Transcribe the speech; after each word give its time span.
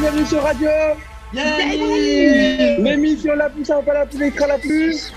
bienvenue 0.00 0.26
sur 0.26 0.42
Radio 0.42 0.70
Yannick 1.34 2.78
L'émission 2.78 3.34
la 3.34 3.50
plus 3.50 3.64
sympa, 3.66 3.92
la 3.92 4.06
plus 4.06 4.22
écran, 4.22 4.46
la 4.46 4.58
plus... 4.58 5.12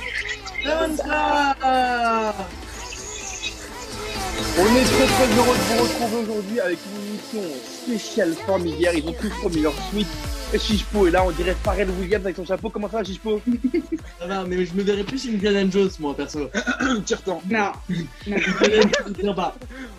On 4.55 4.65
est 4.65 4.83
très 4.83 5.05
très 5.05 5.27
heureux 5.37 5.55
de 5.55 5.63
vous 5.63 5.83
retrouver 5.83 6.17
aujourd'hui 6.23 6.59
avec 6.59 6.79
une 6.85 7.07
émission 7.07 7.41
spéciale 7.65 8.33
familière. 8.45 8.93
Ils 8.93 9.07
ont 9.07 9.13
tous 9.13 9.29
promis 9.29 9.61
leur 9.61 9.73
suite. 9.89 10.07
Et 10.53 10.59
Chichpo 10.59 11.07
est 11.07 11.11
là, 11.11 11.25
on 11.25 11.31
dirait 11.31 11.55
Pharrell 11.63 11.89
Williams 11.89 12.23
avec 12.23 12.35
son 12.35 12.45
chapeau. 12.45 12.69
Comment 12.69 12.87
ça 12.87 12.97
va 12.97 13.03
Chichpo 13.03 13.41
Ça 14.19 14.27
va, 14.27 14.43
mais 14.43 14.63
je 14.63 14.73
me 14.75 14.83
verrais 14.83 15.03
plus 15.03 15.27
Indiana 15.27 15.67
Jones, 15.67 15.89
moi, 15.99 16.15
perso. 16.15 16.47
Tire-temps. 17.05 17.41
Non. 17.49 17.71
Pas. 19.35 19.55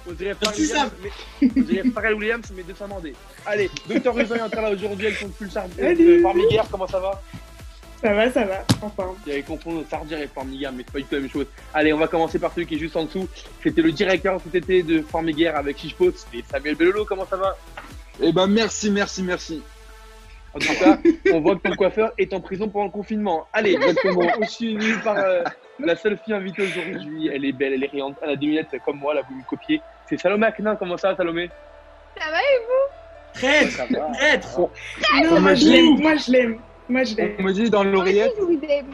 On 0.09 0.13
dirait 0.13 0.35
Pharrell 0.35 0.61
Williams, 0.61 0.93
mais, 1.03 1.51
on 1.57 1.61
dirait 1.61 1.91
Pharrell 1.91 2.15
Williams, 2.15 2.53
mais 2.55 2.63
de 2.63 2.73
Samandé. 2.73 3.15
Allez, 3.45 3.69
Docteur 3.89 4.15
Ruzon 4.15 4.37
est 4.37 4.43
en 4.43 4.49
train 4.49 4.63
là 4.63 4.71
aujourd'hui 4.71 5.09
avec 5.09 5.19
son 5.19 5.29
pull 5.29 5.49
de 5.49 6.23
Formiguère. 6.23 6.67
Comment 6.71 6.87
ça 6.87 7.01
va? 7.01 7.21
Ça 8.01 8.15
va, 8.15 8.31
ça 8.31 8.45
va. 8.45 8.65
Enfin. 8.81 9.15
J'avais 9.27 9.43
confondu 9.43 9.85
Sardière 9.91 10.21
et 10.21 10.29
Formiguère, 10.29 10.73
mais 10.73 10.85
c'est 10.87 10.93
pas 10.93 10.99
du 11.01 11.05
tout 11.05 11.15
la 11.17 11.21
même 11.21 11.31
chose. 11.31 11.47
Allez, 11.73 11.93
on 11.93 11.99
va 11.99 12.07
commencer 12.07 12.39
par 12.39 12.53
celui 12.55 12.69
qui 12.69 12.77
est 12.77 12.79
juste 12.79 12.95
en 12.95 13.07
dessous. 13.07 13.29
C'était 13.61 13.83
le 13.83 13.91
directeur 13.91 14.41
cet 14.45 14.55
été 14.55 14.85
de 14.85 15.03
Formiguère 15.03 15.57
avec 15.57 15.79
Chichpo. 15.79 16.13
C'était 16.15 16.45
Samuel 16.49 16.77
Bellolo. 16.77 17.05
Comment 17.07 17.27
ça 17.27 17.39
va? 17.39 17.57
Eh 18.23 18.31
ben 18.31 18.47
merci, 18.47 18.93
merci, 18.93 19.25
merci. 19.25 19.61
En 20.55 20.59
tout 20.59 20.75
cas, 20.79 20.99
on 21.33 21.41
voit 21.41 21.57
que 21.57 21.69
ton 21.69 21.75
coiffeur 21.75 22.13
est 22.17 22.33
en 22.33 22.41
prison 22.41 22.69
pendant 22.69 22.85
le 22.87 22.91
confinement. 22.91 23.47
Allez, 23.53 23.73
exactement. 23.75 24.23
On 24.41 24.47
suivi 24.47 24.93
par 25.03 25.17
euh, 25.17 25.43
la 25.81 25.97
seule 25.97 26.17
fille 26.19 26.35
invitée 26.35 26.63
aujourd'hui. 26.63 27.29
Elle 27.33 27.45
est 27.45 27.53
belle, 27.53 27.73
elle 27.75 27.85
est 27.85 27.89
riante. 27.91 28.17
Elle 28.23 28.31
a 28.31 28.37
des 28.37 28.47
lunettes 28.47 28.69
comme 28.85 28.99
moi, 28.99 29.13
elle 29.13 29.19
a 29.19 29.23
voulu 29.23 29.41
me 29.41 29.45
copier. 29.45 29.81
C'est 30.07 30.19
Salomé 30.21 30.47
Aknin. 30.47 30.77
Comment 30.77 30.97
ça, 30.97 31.17
Salomé? 31.17 31.51
Ça 32.17 32.31
va 32.31 32.39
et 32.39 33.35
Traître 33.35 33.73
Ça 33.73 33.87
va. 33.91 34.13
Traître 34.13 34.59
Non, 34.59 34.69
On 35.33 35.41
moi 35.41 35.55
je 35.55 35.67
l'aime. 35.67 35.97
Moi 35.99 36.15
je 36.15 36.31
l'aime. 36.31 36.59
Moi 36.89 37.03
je 37.03 37.15
On 37.39 37.43
me 37.43 37.53
dit 37.53 37.71
dans 37.71 37.83
vous 37.83 37.91
l'oreillette. 37.91 38.35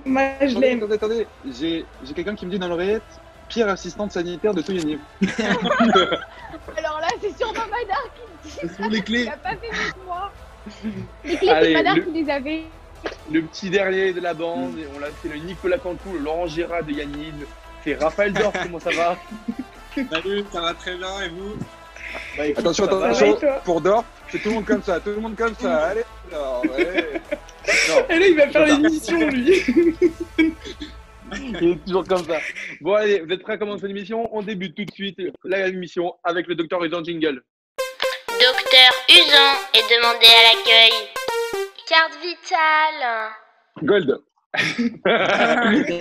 Moi 0.06 0.22
je 0.40 0.46
vous 0.46 0.54
je 0.54 0.58
l'aime. 0.60 0.78
attendez, 0.78 0.94
attendez. 0.94 1.26
J'ai 1.58 1.84
j'ai 2.04 2.14
quelqu'un 2.14 2.34
qui 2.34 2.46
me 2.46 2.50
dit 2.52 2.58
dans 2.58 2.68
l'oreillette 2.68 3.02
pire 3.50 3.68
assistante 3.68 4.12
sanitaire 4.12 4.54
de 4.54 4.62
tout 4.62 4.72
Yaniv. 4.72 5.00
Alors 5.20 7.00
là, 7.00 7.08
c'est 7.20 7.36
sûrement 7.36 7.52
Madar 7.66 8.04
qui 8.14 8.48
dit 8.48 8.56
Ce 8.62 8.68
sont 8.68 8.88
les 8.88 8.98
Il 8.98 9.04
clés. 9.04 9.28
a 9.28 9.32
pas 9.32 9.50
fait 9.50 9.56
mieux 9.70 9.92
que 9.92 10.06
moi. 10.06 10.32
Les 11.24 11.48
Allez, 11.48 11.74
le- 11.74 12.02
qui 12.04 12.22
les 12.24 12.30
avait. 12.30 12.62
Le 13.30 13.42
petit 13.42 13.70
dernier 13.70 14.12
de 14.12 14.20
la 14.20 14.34
bande. 14.34 14.78
Et 14.78 14.86
on 14.94 14.98
l'a 14.98 15.08
c'est 15.22 15.28
le 15.28 15.36
Nicolas 15.36 15.78
Cantou, 15.78 16.12
le 16.12 16.18
Laurent 16.20 16.46
Gérard 16.46 16.84
de 16.84 16.92
Yanniv. 16.92 17.34
C'est 17.82 17.94
Raphaël 17.94 18.32
Dorf. 18.32 18.52
Comment 18.62 18.80
ça 18.80 18.90
va? 18.90 19.16
Salut, 19.94 20.44
ça 20.52 20.60
va 20.60 20.74
très 20.74 20.96
bien 20.96 21.22
et 21.22 21.28
vous? 21.28 21.56
Bah, 22.36 22.46
écoute, 22.46 22.58
Attention, 22.58 22.84
attention. 22.84 23.38
Pour 23.64 23.80
d'or, 23.80 24.04
c'est 24.30 24.38
tout 24.38 24.48
le 24.48 24.56
monde 24.56 24.64
comme 24.64 24.82
ça, 24.82 24.98
tout 25.00 25.10
le 25.10 25.20
monde 25.20 25.36
comme 25.36 25.54
ça. 25.54 25.76
Allez, 25.86 26.02
alors, 26.32 26.62
ouais. 26.64 27.20
Et 28.08 28.18
là, 28.18 28.26
il 28.26 28.36
va 28.36 28.48
faire 28.48 28.66
l'émission, 28.66 29.28
lui. 29.28 29.62
Il 31.32 31.70
est 31.72 31.84
toujours 31.84 32.04
comme 32.04 32.24
ça. 32.24 32.38
Bon, 32.80 32.94
allez, 32.94 33.20
vous 33.20 33.32
êtes 33.32 33.42
prêts 33.42 33.52
à 33.54 33.58
commencer 33.58 33.86
l'émission? 33.86 34.28
On 34.34 34.42
débute 34.42 34.74
tout 34.74 34.84
de 34.84 34.90
suite 34.92 35.18
l'émission 35.44 36.14
avec 36.24 36.48
le 36.48 36.54
docteur 36.56 36.82
Usan 36.84 37.04
Jingle. 37.04 37.42
Docteur 38.50 38.90
Usan 39.08 39.52
est 39.74 39.86
demandé 39.94 40.26
à 40.26 40.42
l'accueil. 40.48 40.96
Carte 41.86 42.18
vitale. 42.20 43.30
Gold. 43.80 44.10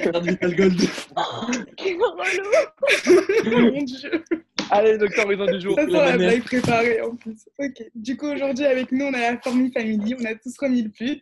Carte 0.04 0.24
Vital 0.24 0.56
Gold. 0.56 0.82
Relou. 3.46 3.72
Mon 3.72 3.82
dieu. 3.84 4.24
allez, 4.72 4.98
docteur 4.98 5.30
Usan 5.30 5.46
du 5.46 5.62
jour. 5.62 5.76
Ça 5.76 5.86
sent 5.86 5.92
la 5.92 6.06
la 6.10 6.18
blague 6.18 6.44
préparée 6.44 7.02
en 7.02 7.16
plus. 7.16 7.38
Ok. 7.60 7.84
Du 7.94 8.18
coup, 8.18 8.32
aujourd'hui, 8.32 8.66
avec 8.66 8.92
nous, 8.92 9.06
on 9.06 9.14
a 9.14 9.20
la 9.20 9.38
Formi 9.40 9.72
Family. 9.72 10.16
On 10.20 10.26
a 10.26 10.34
tous 10.34 10.58
remis 10.58 10.82
le 10.82 10.90
pull. 10.90 11.22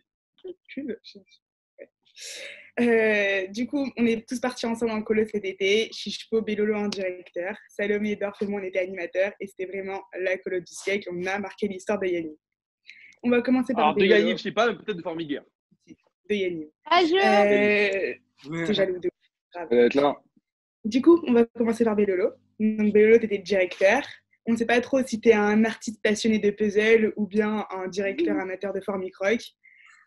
Euh, 2.80 3.46
du 3.48 3.66
coup, 3.66 3.90
on 3.96 4.06
est 4.06 4.28
tous 4.28 4.40
partis 4.40 4.66
ensemble 4.66 4.92
en 4.92 5.02
colo 5.02 5.24
cet 5.24 5.44
été. 5.44 5.90
Chichpo, 5.92 6.42
Bellolo 6.42 6.74
en 6.74 6.88
directeur. 6.88 7.56
Salomé, 7.68 8.16
Dorf 8.16 8.40
et 8.42 8.46
moi, 8.46 8.60
on 8.60 8.64
était 8.64 8.78
animateurs. 8.78 9.32
Et 9.40 9.46
c'était 9.46 9.66
vraiment 9.66 10.02
la 10.18 10.38
colo 10.38 10.60
du 10.60 10.72
siècle. 10.72 11.08
On 11.12 11.24
a 11.26 11.38
marqué 11.38 11.68
l'histoire 11.68 11.98
de 11.98 12.06
Yannick. 12.06 12.38
On 13.22 13.30
va 13.30 13.42
commencer 13.42 13.72
par 13.74 13.84
Alors, 13.84 13.96
de. 13.96 14.04
Yanniv, 14.04 14.36
je 14.36 14.42
sais 14.42 14.52
pas, 14.52 14.68
mais 14.68 14.76
peut-être 14.76 14.96
de 14.96 15.02
Formiguère. 15.02 15.42
De 15.86 16.34
Yannick. 16.34 16.68
Ah, 16.84 17.00
je. 17.04 17.14
Euh, 17.14 18.64
T'es 18.66 18.74
jaloux 18.74 19.00
de 19.00 19.10
être 19.70 19.94
là. 19.94 20.16
Du 20.84 21.02
coup, 21.02 21.20
on 21.26 21.32
va 21.32 21.44
commencer 21.44 21.84
par 21.84 21.96
Bellolo. 21.96 22.30
Donc, 22.60 22.92
Bellolo, 22.92 23.18
tu 23.18 23.24
étais 23.24 23.38
directeur. 23.38 24.02
On 24.46 24.52
ne 24.52 24.56
sait 24.56 24.66
pas 24.66 24.80
trop 24.80 25.02
si 25.02 25.20
tu 25.20 25.28
es 25.30 25.34
un 25.34 25.64
artiste 25.64 26.00
passionné 26.02 26.38
de 26.38 26.50
puzzle 26.50 27.12
ou 27.16 27.26
bien 27.26 27.66
un 27.70 27.88
directeur 27.88 28.38
amateur 28.38 28.72
de 28.72 28.80
Formicroc. 28.80 29.40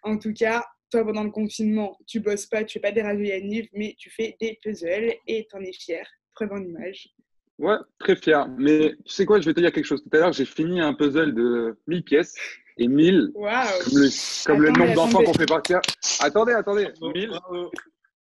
En 0.03 0.17
tout 0.17 0.33
cas, 0.33 0.63
toi, 0.91 1.03
pendant 1.05 1.23
le 1.23 1.31
confinement, 1.31 1.97
tu 2.05 2.19
bosses 2.19 2.45
pas, 2.45 2.63
tu 2.63 2.73
fais 2.73 2.79
pas 2.79 2.91
des 2.91 3.01
radios 3.01 3.23
Yanniv, 3.25 3.67
mais 3.73 3.95
tu 3.97 4.09
fais 4.09 4.35
des 4.39 4.59
puzzles 4.61 5.13
et 5.27 5.47
t'en 5.49 5.59
es 5.61 5.71
fier. 5.73 6.05
Preuve 6.35 6.51
en 6.53 6.63
image. 6.63 7.09
Ouais, 7.57 7.77
très 7.99 8.15
fier. 8.15 8.47
Mais 8.57 8.95
tu 9.05 9.13
sais 9.13 9.25
quoi, 9.25 9.39
je 9.39 9.45
vais 9.45 9.53
te 9.53 9.59
dire 9.59 9.71
quelque 9.71 9.85
chose. 9.85 10.03
Tout 10.03 10.09
à 10.15 10.19
l'heure, 10.19 10.33
j'ai 10.33 10.45
fini 10.45 10.79
un 10.81 10.93
puzzle 10.93 11.33
de 11.33 11.79
1000 11.87 12.03
pièces. 12.03 12.35
Et 12.77 12.87
1000, 12.87 13.31
Waouh 13.35 13.67
comme 13.83 13.97
le, 13.99 14.45
comme 14.45 14.61
le 14.61 14.69
Attendez, 14.69 14.79
nombre 14.79 14.95
d'enfants 14.95 15.23
qu'on 15.23 15.33
fait 15.33 15.45
partir. 15.45 15.81
Attendez, 16.21 16.53
attendez. 16.53 16.87
1000, 17.01 17.27
Bravo. 17.29 17.71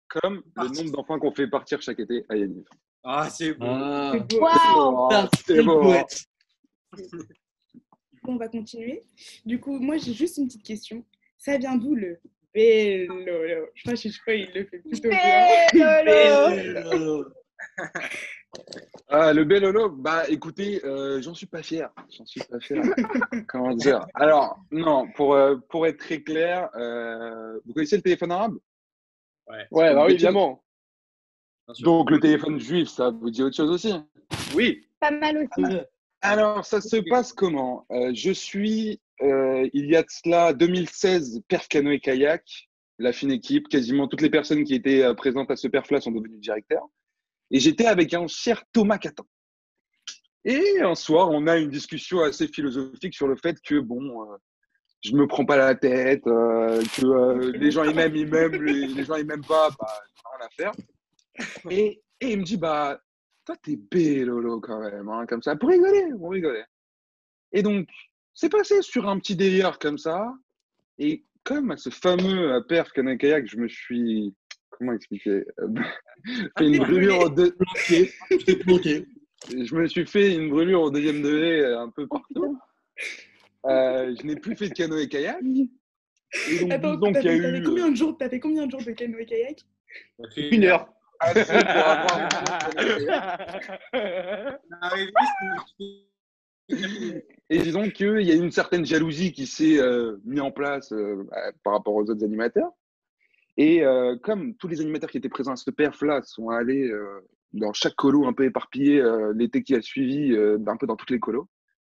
comme 0.09 0.43
le 0.57 0.67
nombre 0.75 0.91
d'enfants 0.91 1.17
qu'on 1.19 1.31
fait 1.31 1.47
partir 1.47 1.81
chaque 1.81 1.99
été 1.99 2.23
à 2.29 2.35
Yaniv. 2.35 2.63
Ah, 3.03 3.29
c'est 3.29 3.53
beau. 3.53 3.65
Ah. 3.67 4.13
C'est 4.13 4.27
beau. 4.37 4.47
Oh, 4.75 5.09
C'est 5.47 5.55
c'est 5.55 5.63
beau. 5.63 5.91
hein. 5.91 6.03
Bon, 8.23 8.33
on 8.33 8.37
va 8.37 8.47
continuer. 8.47 9.03
Du 9.45 9.59
coup, 9.59 9.79
moi, 9.79 9.97
j'ai 9.97 10.13
juste 10.13 10.37
une 10.37 10.47
petite 10.47 10.63
question. 10.63 11.03
Ça 11.37 11.57
vient 11.57 11.75
d'où 11.75 11.95
le 11.95 12.19
Bellolo 12.53 13.67
Je 13.75 13.83
crois 13.83 13.93
que 13.93 14.25
pas, 14.25 14.33
il 14.33 14.51
le 14.53 14.65
fait 14.65 14.79
plutôt 14.79 15.09
bien. 15.09 16.03
Bellolo. 16.05 17.25
Ah, 19.09 19.33
le 19.33 19.43
Bellolo, 19.43 19.89
bah 19.89 20.23
écoutez, 20.29 20.83
euh, 20.85 21.21
j'en 21.21 21.33
suis 21.33 21.45
pas 21.47 21.63
fier. 21.63 21.89
J'en 22.15 22.25
suis 22.25 22.41
pas 22.41 22.59
fier. 22.59 22.81
Comment 23.47 23.73
dire? 23.75 24.05
Alors, 24.13 24.59
non, 24.71 25.07
pour, 25.15 25.33
euh, 25.33 25.55
pour 25.69 25.87
être 25.87 25.97
très 25.97 26.21
clair, 26.21 26.69
euh, 26.75 27.59
vous 27.65 27.73
connaissez 27.73 27.95
le 27.95 28.01
téléphone 28.01 28.31
arabe? 28.31 28.57
Ouais, 29.47 29.93
bah 29.93 30.05
oui, 30.05 30.13
évidemment. 30.13 30.63
Donc 31.79 32.11
le 32.11 32.19
téléphone 32.19 32.59
juif, 32.59 32.89
ça 32.89 33.09
vous 33.09 33.29
dit 33.29 33.43
autre 33.43 33.55
chose 33.55 33.71
aussi? 33.71 33.93
Oui. 34.55 34.87
Pas 34.99 35.11
mal 35.11 35.37
aussi. 35.37 35.77
Alors, 36.21 36.65
ça 36.65 36.79
se 36.81 36.97
passe 37.09 37.33
comment? 37.33 37.85
Euh, 37.91 38.11
Je 38.13 38.31
suis, 38.31 39.01
euh, 39.21 39.69
il 39.73 39.89
y 39.89 39.95
a 39.95 40.03
de 40.03 40.09
cela 40.09 40.53
2016, 40.53 41.41
perf 41.47 41.67
canoë 41.67 41.99
kayak, 41.99 42.43
la 42.99 43.13
fine 43.13 43.31
équipe. 43.31 43.67
Quasiment 43.67 44.07
toutes 44.07 44.21
les 44.21 44.29
personnes 44.29 44.63
qui 44.63 44.75
étaient 44.75 45.03
euh, 45.03 45.13
présentes 45.13 45.51
à 45.51 45.55
ce 45.55 45.67
perf-là 45.67 46.01
sont 46.01 46.11
devenues 46.11 46.39
directeurs. 46.39 46.87
Et 47.51 47.59
j'étais 47.59 47.85
avec 47.85 48.13
un 48.13 48.27
cher 48.27 48.63
Thomas 48.71 48.97
Catin. 48.97 49.25
Et 50.45 50.81
un 50.81 50.95
soir, 50.95 51.29
on 51.29 51.47
a 51.47 51.57
une 51.57 51.69
discussion 51.69 52.21
assez 52.21 52.47
philosophique 52.47 53.13
sur 53.13 53.27
le 53.27 53.35
fait 53.35 53.61
que, 53.61 53.79
bon, 53.79 54.23
euh, 54.23 54.35
je 55.01 55.13
me 55.13 55.27
prends 55.27 55.45
pas 55.45 55.57
la 55.57 55.75
tête, 55.75 56.25
euh, 56.27 56.81
que 56.95 57.51
les 57.51 57.71
gens 57.71 57.83
ils 57.83 57.95
m'aiment, 57.95 58.15
ils 58.15 58.27
m'aiment, 58.27 58.61
les, 58.61 59.05
gens 59.05 59.15
ils 59.15 59.25
m'aiment 59.25 59.45
pas, 59.45 59.69
bah, 59.79 59.87
rien 60.37 60.47
à 60.47 60.49
faire. 60.49 60.71
Et, 61.69 62.01
il 62.21 62.39
me 62.39 62.43
dit, 62.43 62.57
bah, 62.57 62.99
toi, 63.45 63.55
t'es 63.61 63.75
bellolo 63.75 64.59
quand 64.61 64.79
même, 64.79 65.09
hein, 65.09 65.25
comme 65.27 65.41
ça, 65.41 65.55
pour 65.55 65.69
rigoler, 65.69 66.05
pour 66.17 66.31
rigoler. 66.31 66.63
Et 67.51 67.61
donc, 67.61 67.87
c'est 68.33 68.49
passé 68.49 68.81
sur 68.81 69.07
un 69.09 69.19
petit 69.19 69.35
délire 69.35 69.79
comme 69.79 69.97
ça. 69.97 70.33
Et 70.99 71.25
comme 71.43 71.71
à 71.71 71.77
ce 71.77 71.89
fameux 71.89 72.53
euh, 72.53 72.61
perf 72.61 72.91
canoë 72.93 73.17
kayak, 73.17 73.47
je 73.47 73.57
me 73.57 73.67
suis, 73.67 74.33
comment 74.69 74.93
expliquer, 74.93 75.43
euh, 75.59 75.67
fait 76.57 76.67
une 76.67 76.77
brûlure 76.79 77.19
au 77.19 77.29
deux- 77.29 77.55
Bloqué. 78.65 79.05
Je 79.49 79.75
me 79.75 79.87
suis 79.87 80.05
fait 80.05 80.33
une 80.35 80.49
brûlure 80.49 80.81
au 80.83 80.91
deuxième 80.91 81.21
degré 81.21 81.59
euh, 81.61 81.81
un 81.81 81.89
peu 81.89 82.07
partout. 82.07 82.57
Euh, 83.65 84.15
je 84.19 84.25
n'ai 84.25 84.35
plus 84.35 84.55
fait 84.55 84.69
de 84.69 84.73
canoë 84.73 85.07
kayak. 85.09 85.41
Et 86.49 86.59
donc, 86.59 86.71
Attends, 86.71 86.99
t'as 87.11 87.21
y 87.21 87.45
a 87.45 87.61
combien 87.61 87.91
de 87.91 87.95
jours 87.95 88.17
T'as 88.17 88.29
fait 88.29 88.39
combien 88.39 88.65
de 88.65 88.71
jours 88.71 88.83
de 88.83 88.91
canoë 88.91 89.25
kayak 89.25 89.59
Une 90.37 90.63
heure. 90.65 90.89
Et 97.49 97.59
disons 97.59 97.89
qu'il 97.89 98.21
y 98.21 98.31
a 98.31 98.35
une 98.35 98.51
certaine 98.51 98.85
jalousie 98.85 99.31
qui 99.31 99.45
s'est 99.45 99.79
euh, 99.79 100.17
mise 100.25 100.41
en 100.41 100.51
place 100.51 100.91
euh, 100.91 101.27
par 101.63 101.73
rapport 101.73 101.93
aux 101.93 102.03
autres 102.03 102.23
animateurs. 102.23 102.71
Et 103.57 103.85
euh, 103.85 104.15
comme 104.23 104.55
tous 104.55 104.67
les 104.67 104.81
animateurs 104.81 105.09
qui 105.09 105.17
étaient 105.17 105.29
présents 105.29 105.51
à 105.51 105.55
ce 105.55 105.69
perf-là 105.69 106.21
sont 106.23 106.49
allés 106.49 106.87
euh, 106.87 107.21
dans 107.53 107.73
chaque 107.73 107.95
colo 107.95 108.25
un 108.25 108.33
peu 108.33 108.45
éparpillé 108.45 108.99
euh, 108.99 109.31
l'été 109.35 109.61
qui 109.61 109.75
a 109.75 109.81
suivi, 109.81 110.31
euh, 110.33 110.57
un 110.65 110.77
peu 110.77 110.87
dans 110.87 110.95
toutes 110.95 111.11
les 111.11 111.19
colos, 111.19 111.47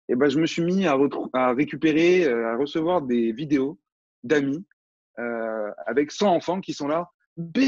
et 0.07 0.15
ben, 0.15 0.30
je 0.30 0.39
me 0.39 0.45
suis 0.45 0.62
mis 0.62 0.86
à, 0.86 0.97
à 1.33 1.53
récupérer, 1.53 2.25
euh, 2.25 2.53
à 2.53 2.57
recevoir 2.57 3.01
des 3.01 3.31
vidéos 3.31 3.80
d'amis 4.24 4.65
euh, 5.18 5.71
avec 5.88 6.12
100 6.12 6.27
enfants 6.36 6.62
qui 6.62 6.74
sont 6.74 6.88
là. 6.88 7.09
Bélolo 7.38 7.65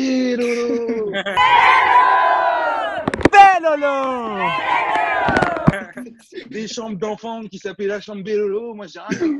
C'est 6.21 6.45
des 6.61 6.67
chambres 6.67 6.97
d'enfants 6.97 7.43
qui 7.47 7.57
s'appelaient 7.59 7.87
la 7.87 8.01
chambre 8.01 8.23
Bellolo. 8.23 8.73
Moi, 8.73 8.87
j'ai 8.87 8.99
rien. 8.99 9.39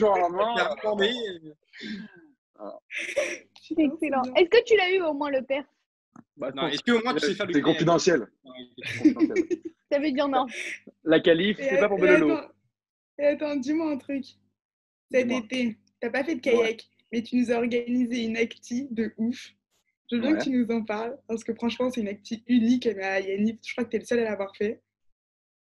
Lendemain, 0.00 0.54
T'as 0.56 0.72
informé. 0.72 1.10
C'est 3.62 3.74
excellent. 3.78 4.22
Est-ce 4.36 4.48
que 4.48 4.64
tu 4.64 4.76
l'as 4.76 4.92
eu 4.94 5.02
au 5.02 5.12
moins 5.14 5.30
le 5.30 5.42
père 5.42 5.64
Bah, 6.36 6.50
Non, 6.54 6.66
est-ce 6.68 6.82
qu'au 6.82 7.02
moins 7.02 7.14
tu 7.14 7.20
sais 7.26 7.34
faire 7.34 7.46
du 7.46 7.54
c'est 7.54 7.60
confidentiel. 7.60 8.26
Ça 9.90 9.98
veut 9.98 10.12
dire 10.12 10.28
non. 10.28 10.46
la 11.04 11.20
qualif, 11.20 11.58
Et, 11.58 11.64
c'est 11.64 11.78
pas 11.80 11.88
pour 11.88 11.98
Belolo. 11.98 12.30
attends, 12.36 12.48
et 13.18 13.24
attends, 13.26 13.56
dis-moi 13.56 13.90
un 13.92 13.96
truc. 13.98 14.24
Cet 15.10 15.30
été, 15.30 15.76
t'as 16.00 16.10
pas 16.10 16.24
fait 16.24 16.34
de 16.36 16.40
kayak, 16.40 16.84
mais 17.12 17.22
tu 17.22 17.36
nous 17.36 17.50
as 17.50 17.56
organisé 17.56 18.24
une 18.24 18.36
acti 18.36 18.86
de 18.90 19.12
ouf. 19.16 19.50
Je 20.10 20.16
veux 20.16 20.22
bien 20.22 20.32
Ouais. 20.32 20.38
que 20.38 20.44
tu 20.44 20.50
nous 20.50 20.70
en 20.74 20.84
parles, 20.84 21.18
parce 21.26 21.42
que 21.44 21.54
franchement, 21.54 21.90
c'est 21.90 22.00
une 22.02 22.08
acti 22.08 22.42
unique 22.46 22.86
à 22.86 23.20
Yannick. 23.20 23.60
Je 23.66 23.72
crois 23.72 23.84
que 23.84 23.90
t'es 23.90 23.98
le 23.98 24.04
seul 24.04 24.18
à 24.20 24.24
l'avoir 24.24 24.54
fait. 24.56 24.80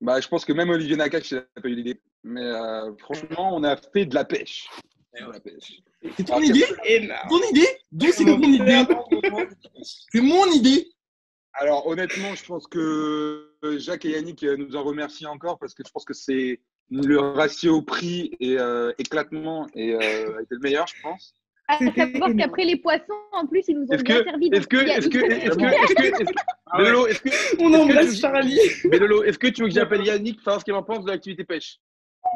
Bah, 0.02 0.20
je 0.20 0.26
pense 0.26 0.44
que 0.44 0.52
même 0.52 0.68
Olivier 0.68 0.96
Nakache, 0.96 1.32
n'a 1.32 1.40
pas 1.40 1.68
eu 1.68 1.76
l'idée. 1.76 2.00
Mais 2.24 2.42
euh, 2.42 2.92
franchement, 2.98 3.54
on 3.54 3.62
a 3.62 3.76
fait 3.76 4.04
de 4.04 4.14
la 4.14 4.24
pêche. 4.24 4.68
Eh 5.16 5.22
De 5.22 5.30
la 5.30 5.40
pêche. 5.40 5.80
C'est 6.16 6.24
ton 6.24 6.38
Ah, 6.38 6.40
idée 6.40 6.64
Énorme. 6.84 7.28
Ton 7.28 7.40
idée 7.50 7.68
D'où 7.92 8.10
c'est 8.10 8.24
mon 8.24 8.40
idée 8.40 8.84
C'est 10.10 10.20
mon 10.20 10.46
idée 10.46 10.88
Alors, 11.54 11.86
honnêtement, 11.86 12.34
je 12.34 12.44
pense 12.44 12.66
que 12.66 13.54
Jacques 13.78 14.04
et 14.04 14.10
Yannick 14.10 14.42
euh, 14.42 14.56
nous 14.56 14.74
en 14.74 14.82
remercient 14.82 15.26
encore 15.26 15.60
parce 15.60 15.72
que 15.72 15.84
je 15.86 15.92
pense 15.92 16.04
que 16.04 16.14
c'est 16.14 16.60
le 16.90 17.20
ratio 17.20 17.80
prix 17.80 18.32
et 18.40 18.58
euh, 18.58 18.92
éclatement 18.98 19.68
et, 19.74 19.94
euh, 19.94 20.36
a 20.36 20.42
été 20.42 20.54
le 20.56 20.60
meilleur, 20.60 20.88
je 20.88 21.00
pense. 21.00 21.34
À 21.74 21.78
C'était 21.78 22.12
savoir 22.12 22.30
qu'après 22.36 22.64
les 22.64 22.76
poissons, 22.76 23.02
en 23.32 23.46
plus, 23.46 23.62
ils 23.68 23.76
nous 23.78 23.86
ont 23.86 23.92
Est-ce 23.94 24.02
bien 24.04 24.18
que, 24.18 24.24
servi. 24.24 24.48
est-ce 24.52 24.66
que, 24.66 24.76
est-ce 24.76 25.08
que, 25.08 25.18
Yannick- 25.18 25.44
est-ce 25.44 25.56
que, 25.56 25.64
est-ce 25.64 25.94
que, 25.94 26.02
est-ce 26.02 26.24
que, 26.24 26.32
Ah 26.66 26.78
ouais. 26.78 26.84
Belolo, 26.84 27.06
est-ce 27.06 27.20
que, 27.22 27.30
On 27.62 27.70
que 27.70 27.76
embrasse 27.76 28.14
tu- 28.14 28.20
Charlie. 28.20 28.58
Belolo, 28.84 29.24
est-ce 29.24 29.38
que 29.38 29.46
tu 29.48 29.62
veux 29.62 29.68
que 29.68 29.74
j'appelle 29.74 30.04
Yannick 30.04 30.36
pour 30.36 30.44
savoir 30.44 30.60
ce 30.60 30.64
qu'il 30.64 30.74
en 30.74 30.82
pense 30.82 31.04
de 31.04 31.10
l'activité 31.10 31.44
pêche? 31.44 31.78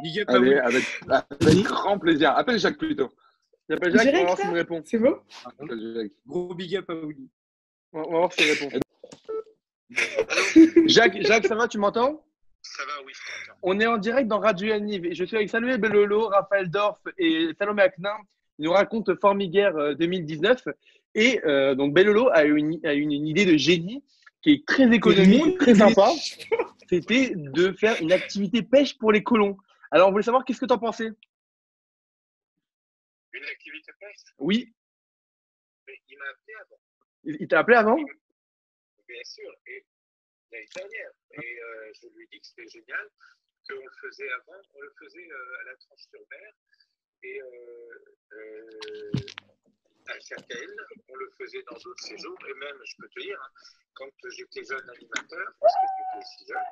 Big 0.03 0.21
up 0.21 0.29
à 0.31 0.33
Allez, 0.35 0.55
vous. 0.55 0.61
avec, 0.61 0.85
avec 1.11 1.63
grand 1.65 1.99
plaisir. 1.99 2.31
Appelle 2.37 2.59
Jacques 2.59 2.79
plutôt. 2.79 3.11
J'appelle 3.69 3.93
Jacques, 3.93 4.03
Direct, 4.07 4.25
voir 4.27 4.39
s'il 4.39 4.51
me 4.51 4.55
répond. 4.55 4.83
C'est 4.85 4.97
Appelle 4.97 5.95
Jacques. 5.97 6.13
Gros 6.27 6.55
big 6.55 6.77
up 6.77 6.91
à 6.91 6.95
Woody. 6.95 7.29
On 7.93 7.99
va 8.01 8.07
on 8.09 8.13
va 8.13 8.19
voir 8.19 8.33
s'il 8.33 8.51
répond. 8.53 8.79
Jacques, 10.87 11.21
Jacques, 11.23 11.47
ça 11.47 11.55
va, 11.55 11.69
tu 11.69 11.79
m'entends? 11.79 12.25
Ça 12.63 12.83
va, 12.85 12.93
oui. 13.07 13.13
On 13.63 13.79
est 13.81 13.87
en 13.87 13.97
direct 13.99 14.29
dans 14.29 14.41
Radio 14.41 14.69
Yanniv 14.69 15.05
et 15.07 15.15
je 15.15 15.25
suis 15.25 15.37
avec 15.37 15.49
Samuel 15.51 15.81
Bellolo, 15.81 16.27
Raphaël 16.29 16.69
Dorf 16.69 16.99
et 17.19 17.51
Salomé 17.59 17.83
Aknin. 17.83 18.17
Ils 18.59 18.65
nous 18.65 18.73
racontent 18.73 19.15
Formiguère 19.17 19.77
euh, 19.77 19.95
2019. 19.95 20.69
Et 21.15 21.41
euh, 21.45 21.75
donc 21.75 21.95
Bellolo 21.95 22.29
a 22.33 22.45
eu 22.45 22.57
une, 22.57 22.85
a 22.85 22.93
une, 22.95 23.13
une 23.13 23.27
idée 23.27 23.47
de 23.47 23.57
génie 23.57 24.05
qui 24.43 24.53
est 24.53 24.67
très 24.67 24.91
économique, 24.93 25.59
très 25.59 25.75
sympa. 25.75 26.11
C'était 26.89 27.33
de 27.35 27.73
faire 27.73 28.01
une 28.01 28.13
activité 28.13 28.63
pêche 28.63 28.97
pour 28.97 29.13
les 29.13 29.23
colons. 29.23 29.57
Alors 29.91 30.09
on 30.09 30.13
voulait 30.13 30.25
savoir 30.25 30.45
qu'est-ce 30.45 30.61
que 30.61 30.67
tu 30.67 30.73
en 30.73 30.79
pensais? 30.79 31.09
Une 33.33 33.45
activité 33.45 33.93
pêche, 33.99 34.17
Oui, 34.39 34.73
mais 35.87 36.01
il 36.09 36.19
m'a 36.19 36.25
appelé 36.25 36.55
avant, 36.61 36.77
il 37.25 37.37
il 37.41 37.49
t'a 37.49 37.59
appelé 37.59 37.77
avant? 37.77 37.97
Bien 37.97 39.25
sûr, 39.25 39.53
et 39.67 39.85
l'année 40.53 40.69
dernière. 40.75 41.11
Et 41.33 41.61
euh, 41.61 41.93
je 42.01 42.09
lui 42.09 42.25
ai 42.25 42.29
dit 42.33 42.41
que 42.41 42.47
c'était 42.47 42.69
génial, 42.69 43.09
qu'on 43.69 43.75
le 43.75 43.91
faisait 44.01 44.31
avant, 44.31 44.61
on 44.75 44.81
le 44.81 44.93
faisait 44.99 45.29
euh, 45.31 45.61
à 45.61 45.65
la 45.65 45.77
tranche-sur-mer, 45.77 46.41
et 46.41 46.43
euh, 46.43 46.86
euh, 47.43 49.11
à 50.09 50.21
Châtel, 50.21 50.71
on 51.09 51.17
le 51.17 51.31
faisait 51.39 51.63
dans 51.71 51.79
d'autres 51.79 52.05
séjours, 52.05 52.39
et 52.49 52.55
même, 52.55 52.79
je 52.85 52.95
peux 52.99 53.09
te 53.09 53.21
dire, 53.21 53.41
hein, 53.43 53.51
quand 53.95 54.11
j'étais 54.29 54.65
jeune 54.65 54.89
animateur, 54.91 55.47
parce 55.61 55.75
que 55.75 55.87
j'étais 55.97 56.19
aussi 56.25 56.47
jeune, 56.47 56.71